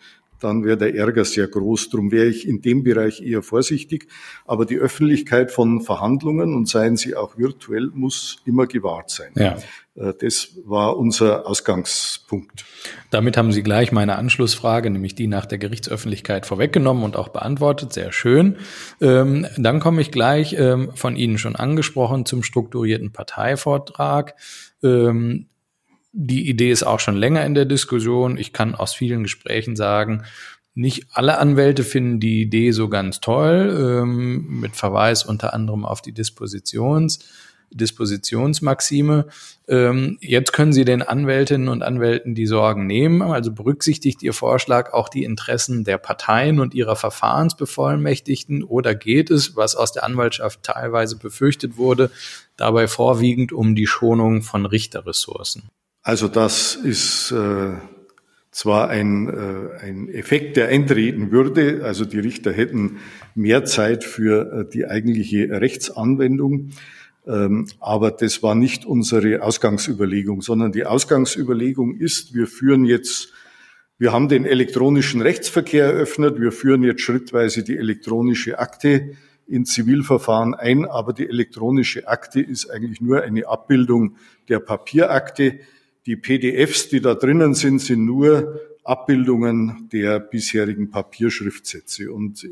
[0.43, 1.89] dann wäre der Ärger sehr groß.
[1.89, 4.07] Darum wäre ich in dem Bereich eher vorsichtig.
[4.45, 9.31] Aber die Öffentlichkeit von Verhandlungen und seien sie auch virtuell muss immer gewahrt sein.
[9.35, 9.57] Ja.
[9.95, 12.65] Äh, das war unser Ausgangspunkt.
[13.09, 17.93] Damit haben Sie gleich meine Anschlussfrage, nämlich die nach der Gerichtsöffentlichkeit vorweggenommen und auch beantwortet.
[17.93, 18.57] Sehr schön.
[18.99, 24.35] Ähm, dann komme ich gleich ähm, von Ihnen schon angesprochen zum strukturierten Parteivortrag.
[24.83, 25.47] Ähm,
[26.13, 28.37] die Idee ist auch schon länger in der Diskussion.
[28.37, 30.23] Ich kann aus vielen Gesprächen sagen,
[30.73, 36.01] nicht alle Anwälte finden die Idee so ganz toll, ähm, mit Verweis unter anderem auf
[36.01, 37.19] die Dispositions,
[37.71, 39.27] Dispositionsmaxime.
[39.67, 43.21] Ähm, jetzt können Sie den Anwältinnen und Anwälten die Sorgen nehmen.
[43.21, 49.55] Also berücksichtigt Ihr Vorschlag auch die Interessen der Parteien und ihrer Verfahrensbevollmächtigten oder geht es,
[49.55, 52.11] was aus der Anwaltschaft teilweise befürchtet wurde,
[52.55, 55.69] dabei vorwiegend um die Schonung von Richterressourcen?
[56.03, 57.73] Also das ist äh,
[58.49, 62.97] zwar ein, äh, ein Effekt, der eintreten würde, also die Richter hätten
[63.35, 66.71] mehr Zeit für äh, die eigentliche Rechtsanwendung,
[67.27, 73.31] ähm, aber das war nicht unsere Ausgangsüberlegung, sondern die Ausgangsüberlegung ist, wir führen jetzt
[74.01, 76.41] wir haben den elektronischen Rechtsverkehr eröffnet.
[76.41, 79.11] Wir führen jetzt schrittweise die elektronische Akte
[79.45, 84.15] in Zivilverfahren ein, aber die elektronische Akte ist eigentlich nur eine Abbildung
[84.49, 85.59] der Papierakte.
[86.07, 92.11] Die PDFs, die da drinnen sind, sind nur Abbildungen der bisherigen Papierschriftsätze.
[92.11, 92.47] Und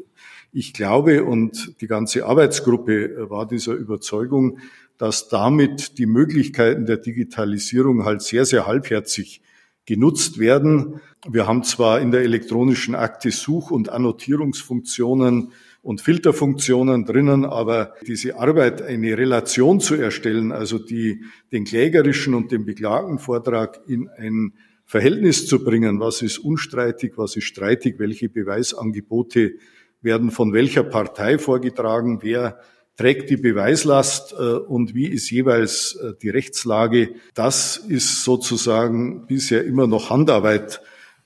[0.52, 4.60] ich glaube, und die ganze Arbeitsgruppe war dieser Überzeugung,
[5.00, 9.42] dass damit die Möglichkeiten der Digitalisierung halt sehr, sehr halbherzig
[9.86, 11.02] genutzt werden.
[11.28, 15.54] Wir haben zwar in der elektronischen Akte Such- und Annotierungsfunktionen
[15.90, 22.52] und Filterfunktionen drinnen, aber diese Arbeit, eine Relation zu erstellen, also die, den klägerischen und
[22.52, 24.54] den beklagten Vortrag in ein
[24.86, 29.54] Verhältnis zu bringen, was ist unstreitig, was ist streitig, welche Beweisangebote
[30.04, 32.60] werden von welcher Partei vorgetragen, wer
[32.96, 37.16] trägt die Beweislast äh, und wie ist jeweils äh, die Rechtslage.
[37.34, 40.82] Das ist sozusagen bisher immer noch Handarbeit,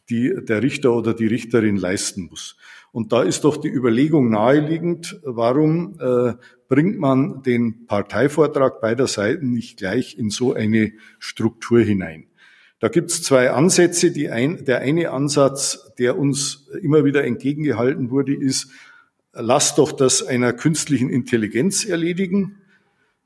[0.10, 2.56] die der Richter oder die Richterin leisten muss.
[2.94, 6.36] Und da ist doch die Überlegung naheliegend, warum äh,
[6.70, 12.28] bringt man den Parteivortrag beider Seiten nicht gleich in so eine Struktur hinein?
[12.80, 14.14] Da gibt es zwei Ansätze.
[14.32, 18.70] Ein, der eine Ansatz, der uns immer wieder entgegengehalten wurde, ist,
[19.34, 22.58] lass doch das einer künstlichen Intelligenz erledigen.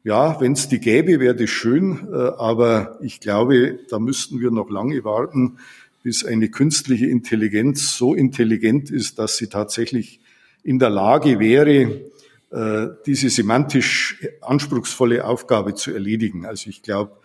[0.05, 4.49] Ja, wenn es die gäbe, wäre das schön, äh, aber ich glaube, da müssten wir
[4.49, 5.57] noch lange warten,
[6.07, 10.21] bis eine künstliche Intelligenz so intelligent ist, dass sie tatsächlich
[10.63, 11.99] in der Lage wäre,
[12.49, 16.45] äh, diese semantisch anspruchsvolle Aufgabe zu erledigen.
[16.45, 17.17] Also ich glaube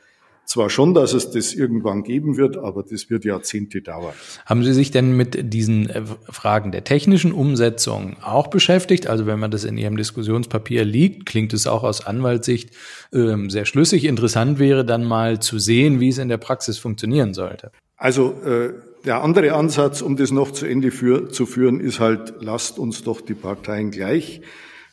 [0.47, 4.14] zwar schon, dass es das irgendwann geben wird, aber das wird Jahrzehnte dauern.
[4.47, 9.07] Haben Sie sich denn mit diesen äh, Fragen der technischen Umsetzung auch beschäftigt?
[9.07, 12.71] Also wenn man das in Ihrem Diskussionspapier liegt, klingt es auch aus Anwaltssicht
[13.12, 14.07] ähm, sehr schlüssig.
[14.07, 17.71] Interessant wäre dann mal zu sehen, wie es in der Praxis funktionieren sollte.
[18.03, 18.73] Also äh,
[19.05, 23.05] der andere Ansatz, um das noch zu Ende für, zu führen, ist halt, lasst uns
[23.05, 24.41] doch die Parteien gleich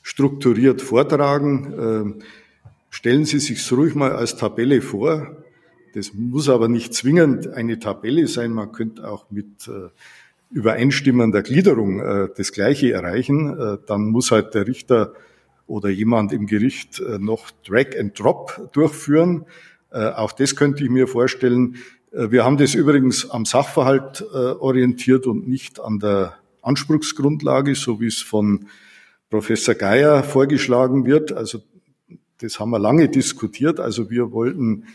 [0.04, 2.20] strukturiert vortragen.
[2.20, 2.24] Äh,
[2.92, 5.38] stellen Sie sich ruhig mal als Tabelle vor.
[5.96, 8.52] Das muss aber nicht zwingend eine Tabelle sein.
[8.52, 9.90] Man könnte auch mit äh,
[10.52, 13.60] übereinstimmender Gliederung äh, das Gleiche erreichen.
[13.60, 15.14] Äh, dann muss halt der Richter
[15.66, 19.48] oder jemand im Gericht äh, noch Drag and Drop durchführen.
[19.92, 21.78] Äh, auch das könnte ich mir vorstellen.
[22.12, 28.00] Äh, wir haben das übrigens am Sachverhalt äh, orientiert und nicht an der Anspruchsgrundlage, so
[28.02, 28.68] wie es von
[29.30, 31.32] Professor Geier vorgeschlagen wird.
[31.32, 31.60] Also
[32.42, 33.80] das haben wir lange diskutiert.
[33.80, 34.86] Also wir wollten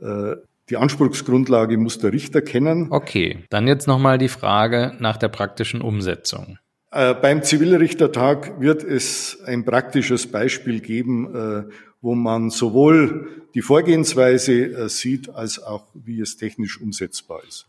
[0.00, 0.36] äh,
[0.70, 2.88] die Anspruchsgrundlage muss der Richter kennen.
[2.90, 6.58] Okay, dann jetzt nochmal die Frage nach der praktischen Umsetzung.
[6.94, 11.64] Äh, beim Zivilrichtertag wird es ein praktisches Beispiel geben, äh,
[12.00, 17.66] wo man sowohl die Vorgehensweise äh, sieht, als auch wie es technisch umsetzbar ist.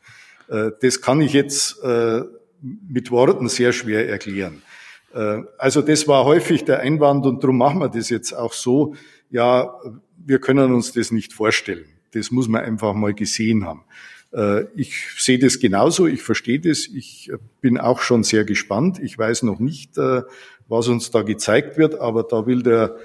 [0.48, 1.78] Das kann ich jetzt
[2.62, 4.62] mit Worten sehr schwer erklären.
[5.58, 8.94] Also das war häufig der Einwand und darum machen wir das jetzt auch so.
[9.32, 9.74] Ja,
[10.24, 11.86] wir können uns das nicht vorstellen.
[12.14, 13.86] Das muss man einfach mal gesehen haben.
[14.36, 19.00] Äh, ich sehe das genauso, ich verstehe das, ich bin auch schon sehr gespannt.
[19.02, 20.24] Ich weiß noch nicht, äh,
[20.68, 22.98] was uns da gezeigt wird, aber da will der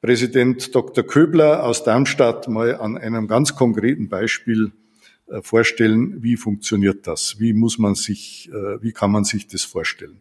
[0.00, 1.04] Präsident Dr.
[1.04, 4.70] Köbler aus Darmstadt mal an einem ganz konkreten Beispiel
[5.26, 7.40] äh, vorstellen, wie funktioniert das?
[7.40, 10.20] Wie muss man sich, wie kann man sich das vorstellen?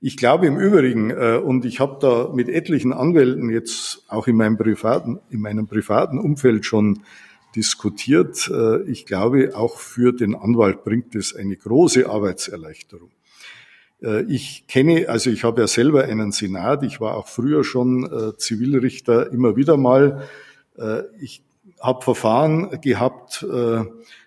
[0.00, 4.58] Ich glaube im Übrigen, und ich habe da mit etlichen Anwälten jetzt auch in meinem
[4.58, 7.02] privaten, in meinem privaten Umfeld schon
[7.54, 8.50] diskutiert.
[8.52, 13.10] Äh, ich glaube, auch für den Anwalt bringt es eine große Arbeitserleichterung.
[14.02, 18.04] Äh, ich kenne, also ich habe ja selber einen Senat, ich war auch früher schon
[18.04, 20.28] äh, Zivilrichter immer wieder mal.
[21.20, 21.42] Ich
[21.78, 23.44] habe Verfahren gehabt,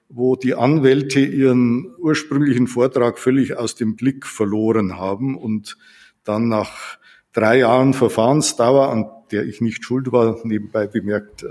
[0.09, 5.75] wo die Anwälte ihren ursprünglichen Vortrag völlig aus dem Blick verloren haben und
[6.23, 6.99] dann nach
[7.33, 11.43] drei Jahren Verfahrensdauer, an der ich nicht schuld war, nebenbei bemerkt,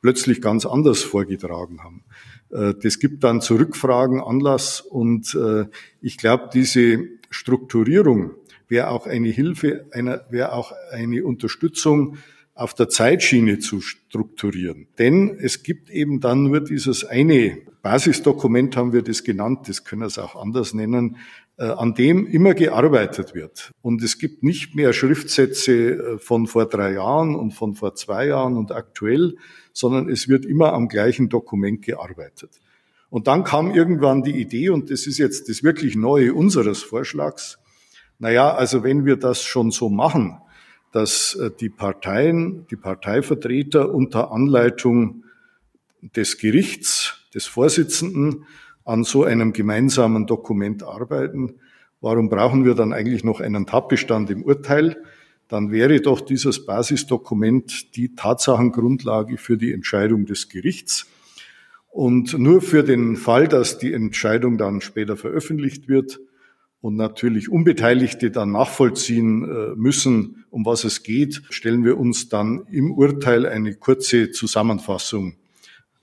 [0.00, 2.04] plötzlich ganz anders vorgetragen haben.
[2.50, 5.66] Äh, das gibt dann zu Rückfragen Anlass und äh,
[6.00, 8.32] ich glaube, diese Strukturierung
[8.68, 9.86] wäre auch eine Hilfe,
[10.30, 12.18] wäre auch eine Unterstützung
[12.54, 14.88] auf der Zeitschiene zu strukturieren.
[14.98, 20.02] Denn es gibt eben dann nur dieses eine Basisdokument, haben wir das genannt, das können
[20.02, 21.16] wir es auch anders nennen,
[21.56, 23.70] äh, an dem immer gearbeitet wird.
[23.80, 28.56] Und es gibt nicht mehr Schriftsätze von vor drei Jahren und von vor zwei Jahren
[28.56, 29.36] und aktuell,
[29.78, 32.50] sondern es wird immer am gleichen Dokument gearbeitet.
[33.10, 37.58] Und dann kam irgendwann die Idee, und das ist jetzt das wirklich Neue unseres Vorschlags,
[38.18, 40.40] naja, also wenn wir das schon so machen,
[40.90, 45.22] dass äh, die Parteien, die Parteivertreter unter Anleitung
[46.02, 48.46] des Gerichts, des Vorsitzenden
[48.84, 51.54] an so einem gemeinsamen Dokument arbeiten,
[52.00, 54.96] warum brauchen wir dann eigentlich noch einen Tatbestand im Urteil?
[55.48, 61.06] Dann wäre doch dieses Basisdokument die Tatsachengrundlage für die Entscheidung des Gerichts.
[61.90, 66.20] Und nur für den Fall, dass die Entscheidung dann später veröffentlicht wird
[66.80, 72.64] und natürlich Unbeteiligte dann nachvollziehen äh, müssen, um was es geht, stellen wir uns dann
[72.70, 75.34] im Urteil eine kurze Zusammenfassung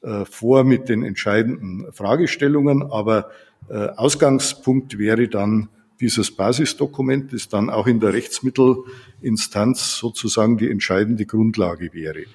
[0.01, 2.83] äh, vor mit den entscheidenden Fragestellungen.
[2.83, 3.29] Aber
[3.69, 11.25] äh, Ausgangspunkt wäre dann dieses Basisdokument, das dann auch in der Rechtsmittelinstanz sozusagen die entscheidende
[11.25, 12.25] Grundlage wäre.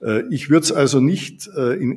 [0.00, 1.96] Äh, ich würde es also nicht, äh,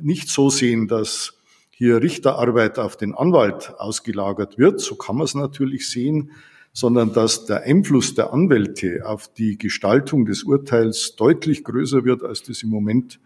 [0.00, 1.34] nicht so sehen, dass
[1.70, 6.30] hier Richterarbeit auf den Anwalt ausgelagert wird, so kann man es natürlich sehen,
[6.72, 12.42] sondern dass der Einfluss der Anwälte auf die Gestaltung des Urteils deutlich größer wird, als
[12.42, 13.18] das im Moment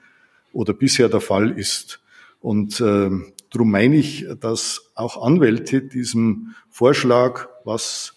[0.52, 2.00] oder bisher der Fall ist.
[2.40, 3.10] Und äh,
[3.50, 8.14] darum meine ich, dass auch Anwälte diesem Vorschlag was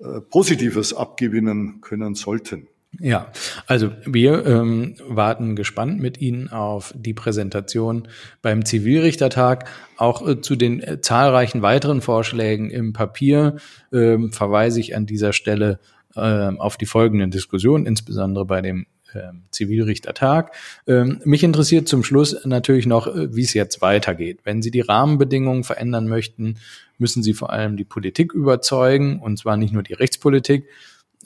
[0.00, 2.68] äh, Positives abgewinnen können sollten.
[3.00, 3.32] Ja,
[3.66, 8.08] also wir ähm, warten gespannt mit Ihnen auf die Präsentation
[8.40, 9.68] beim Zivilrichtertag.
[9.96, 13.56] Auch äh, zu den äh, zahlreichen weiteren Vorschlägen im Papier
[13.92, 15.80] ähm, verweise ich an dieser Stelle
[16.16, 20.54] äh, auf die folgenden Diskussionen, insbesondere bei dem ähm, Zivilrichtertag.
[20.86, 24.40] Ähm, mich interessiert zum Schluss natürlich noch, äh, wie es jetzt weitergeht.
[24.44, 26.56] Wenn Sie die Rahmenbedingungen verändern möchten,
[26.98, 30.66] müssen Sie vor allem die Politik überzeugen, und zwar nicht nur die Rechtspolitik,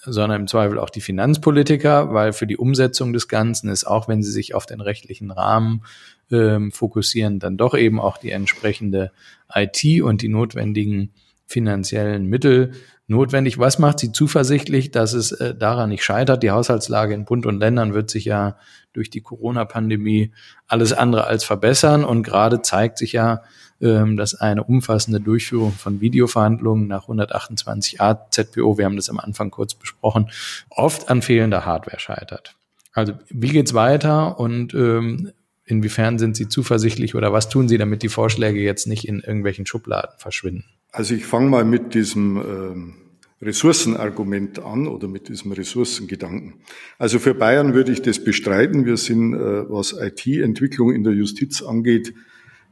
[0.04, 4.22] sondern im Zweifel auch die Finanzpolitiker, weil für die Umsetzung des Ganzen ist, auch wenn
[4.22, 5.84] sie sich auf den rechtlichen Rahmen
[6.30, 9.12] ähm, fokussieren, dann doch eben auch die entsprechende
[9.54, 11.12] IT und die notwendigen
[11.46, 12.72] finanziellen Mittel
[13.12, 13.58] notwendig.
[13.58, 16.42] Was macht Sie zuversichtlich, dass es äh, daran nicht scheitert?
[16.42, 18.56] Die Haushaltslage in Bund und Ländern wird sich ja
[18.92, 20.32] durch die Corona-Pandemie
[20.66, 22.04] alles andere als verbessern.
[22.04, 23.42] Und gerade zeigt sich ja,
[23.80, 29.50] ähm, dass eine umfassende Durchführung von Videoverhandlungen nach 128a ZPO, wir haben das am Anfang
[29.50, 30.30] kurz besprochen,
[30.70, 32.54] oft an fehlender Hardware scheitert.
[32.92, 35.32] Also wie geht's weiter und ähm,
[35.64, 39.66] inwiefern sind Sie zuversichtlich oder was tun Sie, damit die Vorschläge jetzt nicht in irgendwelchen
[39.66, 40.64] Schubladen verschwinden?
[40.92, 43.01] Also ich fange mal mit diesem äh,
[43.42, 46.54] Ressourcenargument an oder mit diesem Ressourcengedanken.
[46.98, 48.86] Also für Bayern würde ich das bestreiten.
[48.86, 52.14] Wir sind, äh, was IT-Entwicklung in der Justiz angeht,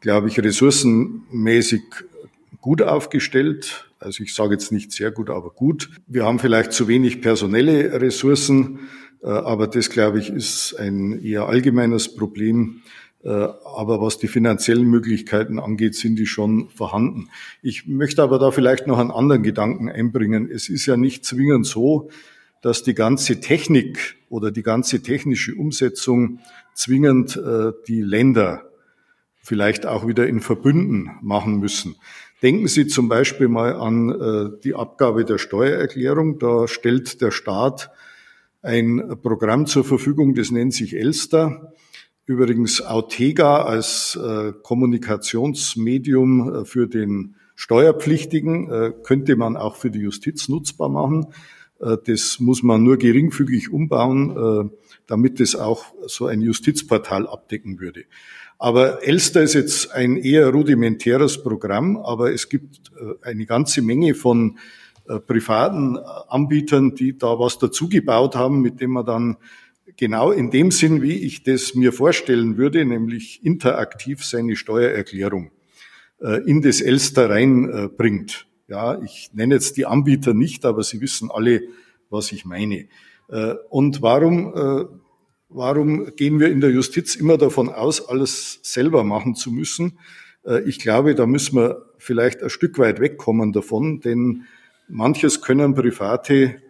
[0.01, 1.83] glaube ich, ressourcenmäßig
[2.61, 3.91] gut aufgestellt.
[3.99, 5.91] Also ich sage jetzt nicht sehr gut, aber gut.
[6.07, 8.79] Wir haben vielleicht zu wenig personelle Ressourcen,
[9.23, 12.83] äh, aber das, glaube ich, ist ein eher allgemeines Problem.
[13.23, 17.29] Äh, aber was die finanziellen Möglichkeiten angeht, sind die schon vorhanden.
[17.63, 20.51] Ich möchte aber da vielleicht noch einen anderen Gedanken einbringen.
[20.51, 22.11] Es ist ja nicht zwingend so,
[22.63, 26.41] dass die ganze Technik oder die ganze technische Umsetzung
[26.75, 28.65] zwingend äh, die Länder
[29.43, 31.97] vielleicht auch wieder in Verbünden machen müssen.
[32.43, 36.39] Denken Sie zum Beispiel mal an äh, die Abgabe der Steuererklärung.
[36.39, 37.91] Da stellt der Staat
[38.63, 41.73] ein Programm zur Verfügung, das nennt sich Elster.
[42.31, 49.99] Übrigens Autega als äh, Kommunikationsmedium äh, für den Steuerpflichtigen äh, könnte man auch für die
[49.99, 51.27] Justiz nutzbar machen.
[51.81, 54.71] Äh, das muss man nur geringfügig umbauen, äh,
[55.09, 58.05] damit es auch so ein Justizportal abdecken würde.
[58.61, 64.15] Aber Elster ist jetzt ein eher rudimentäres Programm, aber es gibt äh, eine ganze Menge
[64.15, 64.57] von
[65.27, 69.37] privaten Anbietern, die da was dazugebaut haben, mit dem man dann
[69.97, 75.51] genau in dem Sinn, wie ich das mir vorstellen würde, nämlich interaktiv seine Steuererklärung
[76.21, 78.47] äh, in das Elster reinbringt.
[78.69, 81.63] Ja, ich nenne jetzt die Anbieter nicht, aber Sie wissen alle,
[82.09, 82.87] was ich meine.
[83.69, 85.01] Und warum
[85.53, 89.99] Warum gehen wir in der Justiz immer davon aus, alles selber machen zu müssen?
[90.47, 94.45] Äh, ich glaube, da müssen wir vielleicht ein Stück weit wegkommen davon, denn
[94.89, 96.63] manches können Private,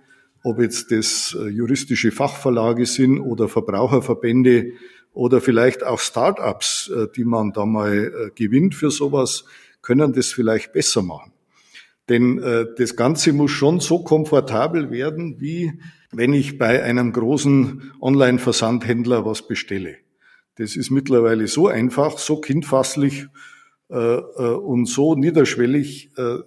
[0.42, 4.72] ob jetzt das äh, juristische Fachverlage sind oder Verbraucherverbände
[5.12, 9.44] oder vielleicht auch Start-ups, äh, die man da mal gewinnt für sowas,
[9.82, 11.32] können das vielleicht besser machen.
[12.08, 12.42] Denn
[12.76, 15.72] das Ganze muss schon so komfortabel werden, wie
[16.10, 19.96] wenn ich bei einem großen Online-Versandhändler was bestelle.
[20.56, 23.28] Das ist mittlerweile so einfach, so kindfasslich
[23.90, 26.38] äh, äh, und so niederschwellig, äh,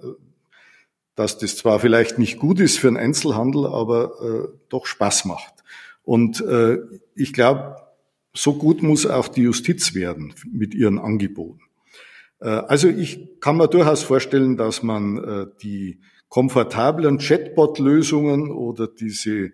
[1.16, 5.54] dass das zwar vielleicht nicht gut ist für einen Einzelhandel, aber äh, doch Spaß macht.
[6.04, 6.78] Und äh,
[7.16, 7.78] ich glaube,
[8.34, 11.62] so gut muss auch die Justiz werden mit ihren Angeboten.
[12.40, 16.00] Äh, also ich kann mir durchaus vorstellen, dass man äh, die
[16.30, 19.52] komfortablen Chatbot-Lösungen oder diese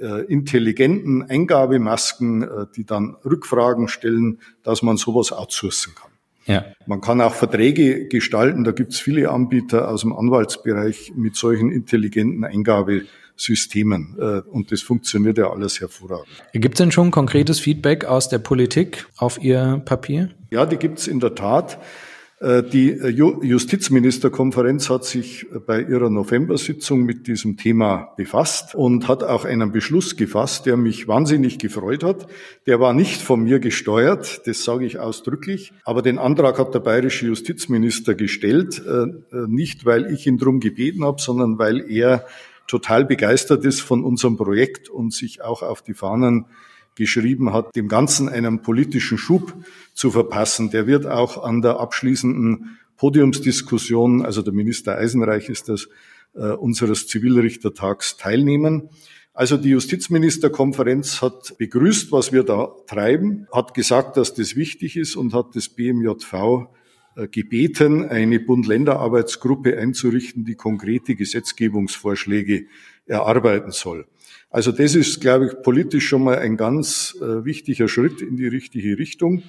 [0.00, 6.11] äh, intelligenten Eingabemasken, äh, die dann Rückfragen stellen, dass man sowas outsourcen kann.
[6.46, 6.64] Ja.
[6.86, 11.70] Man kann auch Verträge gestalten, da gibt es viele Anbieter aus dem Anwaltsbereich mit solchen
[11.70, 16.28] intelligenten Eingabesystemen äh, und das funktioniert ja alles hervorragend.
[16.52, 20.30] Gibt es denn schon konkretes Feedback aus der Politik auf Ihr Papier?
[20.50, 21.78] Ja, die gibt es in der Tat.
[22.42, 29.22] Äh, die äh, Justizministerkonferenz hat sich bei ihrer November-Sitzung mit diesem Thema befasst und hat
[29.22, 32.26] auch einen Beschluss gefasst, der mich wahnsinnig gefreut hat.
[32.66, 36.80] Der war nicht von mir gesteuert, das sage ich ausdrücklich, aber den Antrag hat der
[36.80, 39.06] bayerische Justizminister gestellt, äh,
[39.46, 42.26] nicht weil ich ihn drum gebeten habe, sondern weil er
[42.66, 46.46] total begeistert ist von unserem Projekt und sich auch auf die Fahnen
[46.94, 49.54] geschrieben hat, dem Ganzen einen politischen Schub
[49.94, 50.70] zu verpassen.
[50.70, 55.88] Der wird auch an der abschließenden Podiumsdiskussion, also der Minister Eisenreich ist das,
[56.34, 58.88] äh, unseres Zivilrichtertags teilnehmen.
[59.34, 65.16] Also die Justizministerkonferenz hat begrüßt, was wir da treiben, hat gesagt, dass das wichtig ist
[65.16, 66.68] und hat das BMJV
[67.16, 72.66] äh, gebeten, eine Bund-Länder-Arbeitsgruppe einzurichten, die konkrete Gesetzgebungsvorschläge
[73.06, 74.06] erarbeiten soll.
[74.52, 78.46] Also das ist, glaube ich, politisch schon mal ein ganz äh, wichtiger Schritt in die
[78.46, 79.42] richtige Richtung.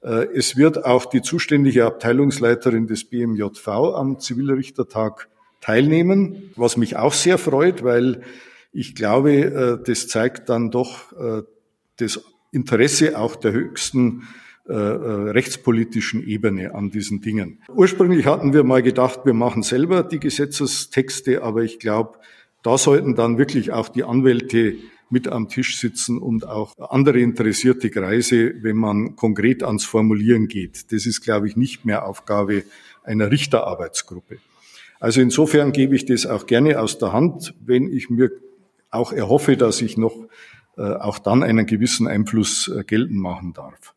[0.00, 5.28] Äh, es wird auch die zuständige Abteilungsleiterin des BMJV am Zivilrichtertag
[5.60, 8.22] teilnehmen, was mich auch sehr freut, weil
[8.72, 11.42] ich glaube, äh, das zeigt dann doch äh,
[11.96, 12.20] das
[12.52, 14.22] Interesse auch der höchsten
[14.68, 17.60] äh, äh, rechtspolitischen Ebene an diesen Dingen.
[17.74, 22.18] Ursprünglich hatten wir mal gedacht, wir machen selber die Gesetzestexte, aber ich glaube,
[22.68, 24.74] da sollten dann wirklich auch die Anwälte
[25.08, 30.92] mit am Tisch sitzen und auch andere interessierte Kreise, wenn man konkret ans Formulieren geht.
[30.92, 32.64] Das ist, glaube ich, nicht mehr Aufgabe
[33.04, 34.36] einer Richterarbeitsgruppe.
[35.00, 38.30] Also insofern gebe ich das auch gerne aus der Hand, wenn ich mir
[38.90, 40.26] auch erhoffe, dass ich noch
[40.76, 43.94] äh, auch dann einen gewissen Einfluss äh, geltend machen darf.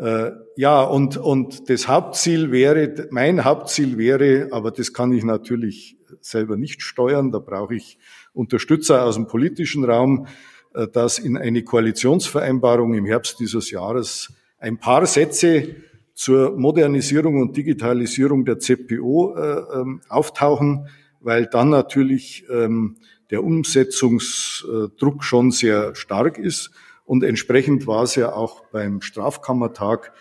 [0.00, 5.98] Äh, ja, und, und das Hauptziel wäre, mein Hauptziel wäre, aber das kann ich natürlich
[6.22, 7.98] selber nicht steuern, da brauche ich
[8.32, 10.26] Unterstützer aus dem politischen Raum,
[10.72, 15.76] äh, dass in eine Koalitionsvereinbarung im Herbst dieses Jahres ein paar Sätze
[16.14, 20.88] zur Modernisierung und Digitalisierung der ZPO äh, ähm, auftauchen,
[21.20, 22.96] weil dann natürlich ähm,
[23.30, 26.70] der Umsetzungsdruck schon sehr stark ist.
[27.10, 30.12] Und entsprechend war es ja auch beim Strafkammertag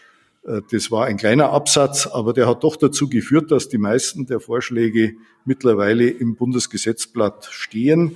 [0.44, 4.26] äh, das war ein kleiner Absatz, aber der hat doch dazu geführt, dass die meisten
[4.26, 5.14] der Vorschläge
[5.46, 8.16] mittlerweile im Bundesgesetzblatt stehen.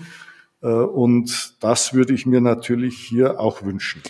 [0.64, 4.02] Äh, und das würde ich mir natürlich hier auch wünschen.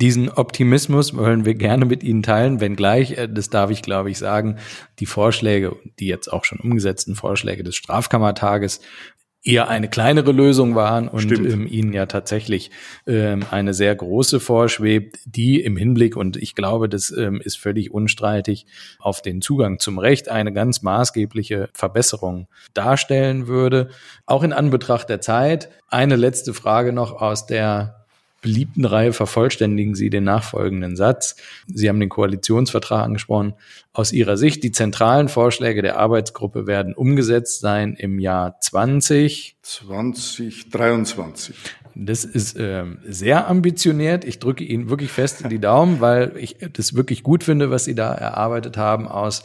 [0.00, 4.18] Diesen Optimismus wollen wir gerne mit Ihnen teilen, wenngleich, äh, das darf ich glaube ich
[4.18, 4.58] sagen,
[4.98, 8.80] die Vorschläge, die jetzt auch schon umgesetzten Vorschläge des Strafkammertages
[9.44, 12.70] eher eine kleinere Lösung waren und ähm, ihnen ja tatsächlich
[13.06, 17.92] ähm, eine sehr große vorschwebt, die im Hinblick, und ich glaube, das ähm, ist völlig
[17.92, 18.66] unstreitig,
[18.98, 23.90] auf den Zugang zum Recht eine ganz maßgebliche Verbesserung darstellen würde.
[24.24, 25.68] Auch in Anbetracht der Zeit.
[25.88, 28.03] Eine letzte Frage noch aus der
[28.44, 31.36] beliebten Reihe vervollständigen Sie den nachfolgenden Satz.
[31.66, 33.54] Sie haben den Koalitionsvertrag angesprochen.
[33.94, 39.56] Aus Ihrer Sicht, die zentralen Vorschläge der Arbeitsgruppe werden umgesetzt sein im Jahr 20.
[39.62, 41.56] 2023.
[41.94, 44.26] Das ist äh, sehr ambitioniert.
[44.26, 47.86] Ich drücke Ihnen wirklich fest in die Daumen, weil ich das wirklich gut finde, was
[47.86, 49.44] Sie da erarbeitet haben aus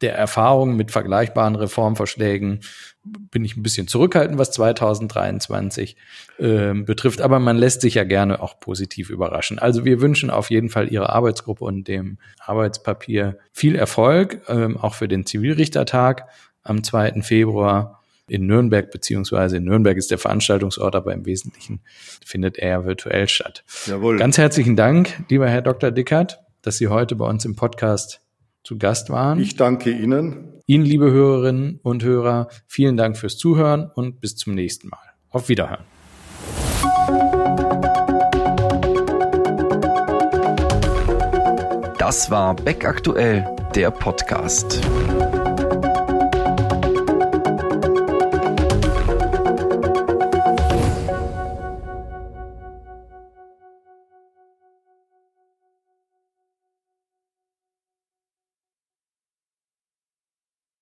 [0.00, 2.60] der Erfahrung mit vergleichbaren Reformvorschlägen
[3.30, 5.96] bin ich ein bisschen zurückhaltend, was 2023
[6.38, 9.58] äh, betrifft, aber man lässt sich ja gerne auch positiv überraschen.
[9.58, 14.94] Also wir wünschen auf jeden Fall Ihrer Arbeitsgruppe und dem Arbeitspapier viel Erfolg, ähm, auch
[14.94, 16.28] für den Zivilrichtertag
[16.62, 17.22] am 2.
[17.22, 21.80] Februar in Nürnberg, beziehungsweise in Nürnberg ist der Veranstaltungsort, aber im Wesentlichen
[22.24, 23.64] findet er virtuell statt.
[23.86, 24.18] Jawohl.
[24.18, 25.92] Ganz herzlichen Dank, lieber Herr Dr.
[25.92, 28.25] Dickert, dass Sie heute bei uns im Podcast
[28.66, 29.38] zu Gast waren.
[29.40, 30.60] Ich danke Ihnen.
[30.66, 34.98] Ihnen, liebe Hörerinnen und Hörer, vielen Dank fürs Zuhören und bis zum nächsten Mal.
[35.30, 35.84] Auf Wiederhören.
[41.98, 44.80] Das war Beck aktuell, der Podcast.